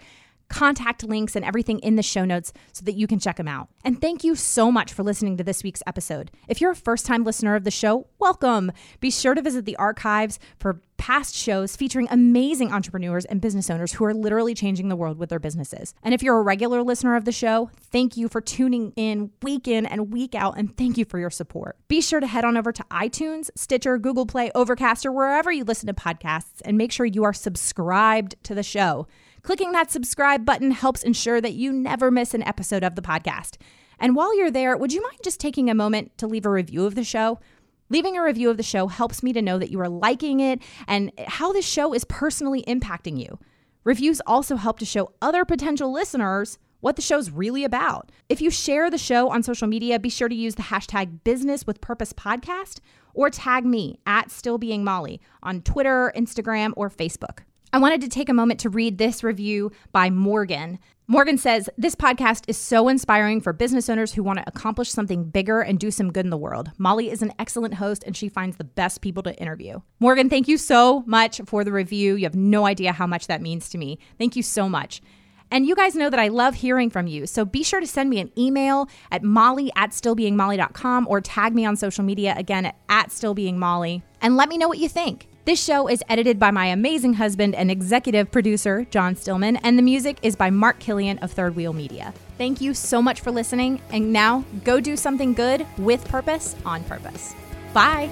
[0.50, 3.70] contact links and everything in the show notes so that you can check them out.
[3.84, 6.32] And thank you so much for listening to this week's episode.
[6.48, 8.72] If you're a first time listener of the show, welcome.
[9.00, 13.94] Be sure to visit the archives for past shows featuring amazing entrepreneurs and business owners
[13.94, 15.94] who are literally changing the world with their businesses.
[16.04, 19.68] And if you're a regular listener of the show, thank you for tuning in week
[19.68, 21.78] in and week out, and thank you for your support.
[21.88, 25.64] Be sure to head on over to iTunes, Stitcher, Google Play, Overcast, or wherever you
[25.64, 29.08] listen to podcasts, and make sure you are subscribed to the show.
[29.48, 33.56] Clicking that subscribe button helps ensure that you never miss an episode of the podcast.
[33.98, 36.86] And while you're there, would you mind just taking a moment to leave a review
[36.86, 37.40] of the show?
[37.88, 40.62] Leaving a review of the show helps me to know that you are liking it
[40.86, 43.40] and how this show is personally impacting you.
[43.86, 48.12] Reviews also help to show other potential listeners what the show's really about.
[48.28, 51.66] If you share the show on social media, be sure to use the hashtag business
[51.66, 52.82] with purpose podcast
[53.14, 57.44] or tag me at still being Molly on Twitter, Instagram, or Facebook.
[57.74, 60.80] I wanted to take a moment to read this review by Morgan.
[61.08, 65.26] Morgan says, This podcast is so inspiring for business owners who want to accomplish something
[65.26, 66.72] bigger and do some good in the world.
[66.78, 69.82] Molly is an excellent host and she finds the best people to interview.
[70.00, 72.16] Morgan, thank you so much for the review.
[72.16, 74.00] You have no idea how much that means to me.
[74.18, 75.02] Thank you so much.
[75.52, 77.28] And you guys know that I love hearing from you.
[77.28, 81.66] So be sure to send me an email at molly at stillbeingmolly.com or tag me
[81.66, 85.28] on social media again at, at stillbeingmolly and let me know what you think.
[85.48, 89.82] This show is edited by my amazing husband and executive producer, John Stillman, and the
[89.82, 92.14] music is by Mark Killian of Third Wheel Media.
[92.38, 96.84] Thank you so much for listening, and now go do something good with purpose on
[96.84, 97.34] purpose.
[97.74, 98.10] Bye.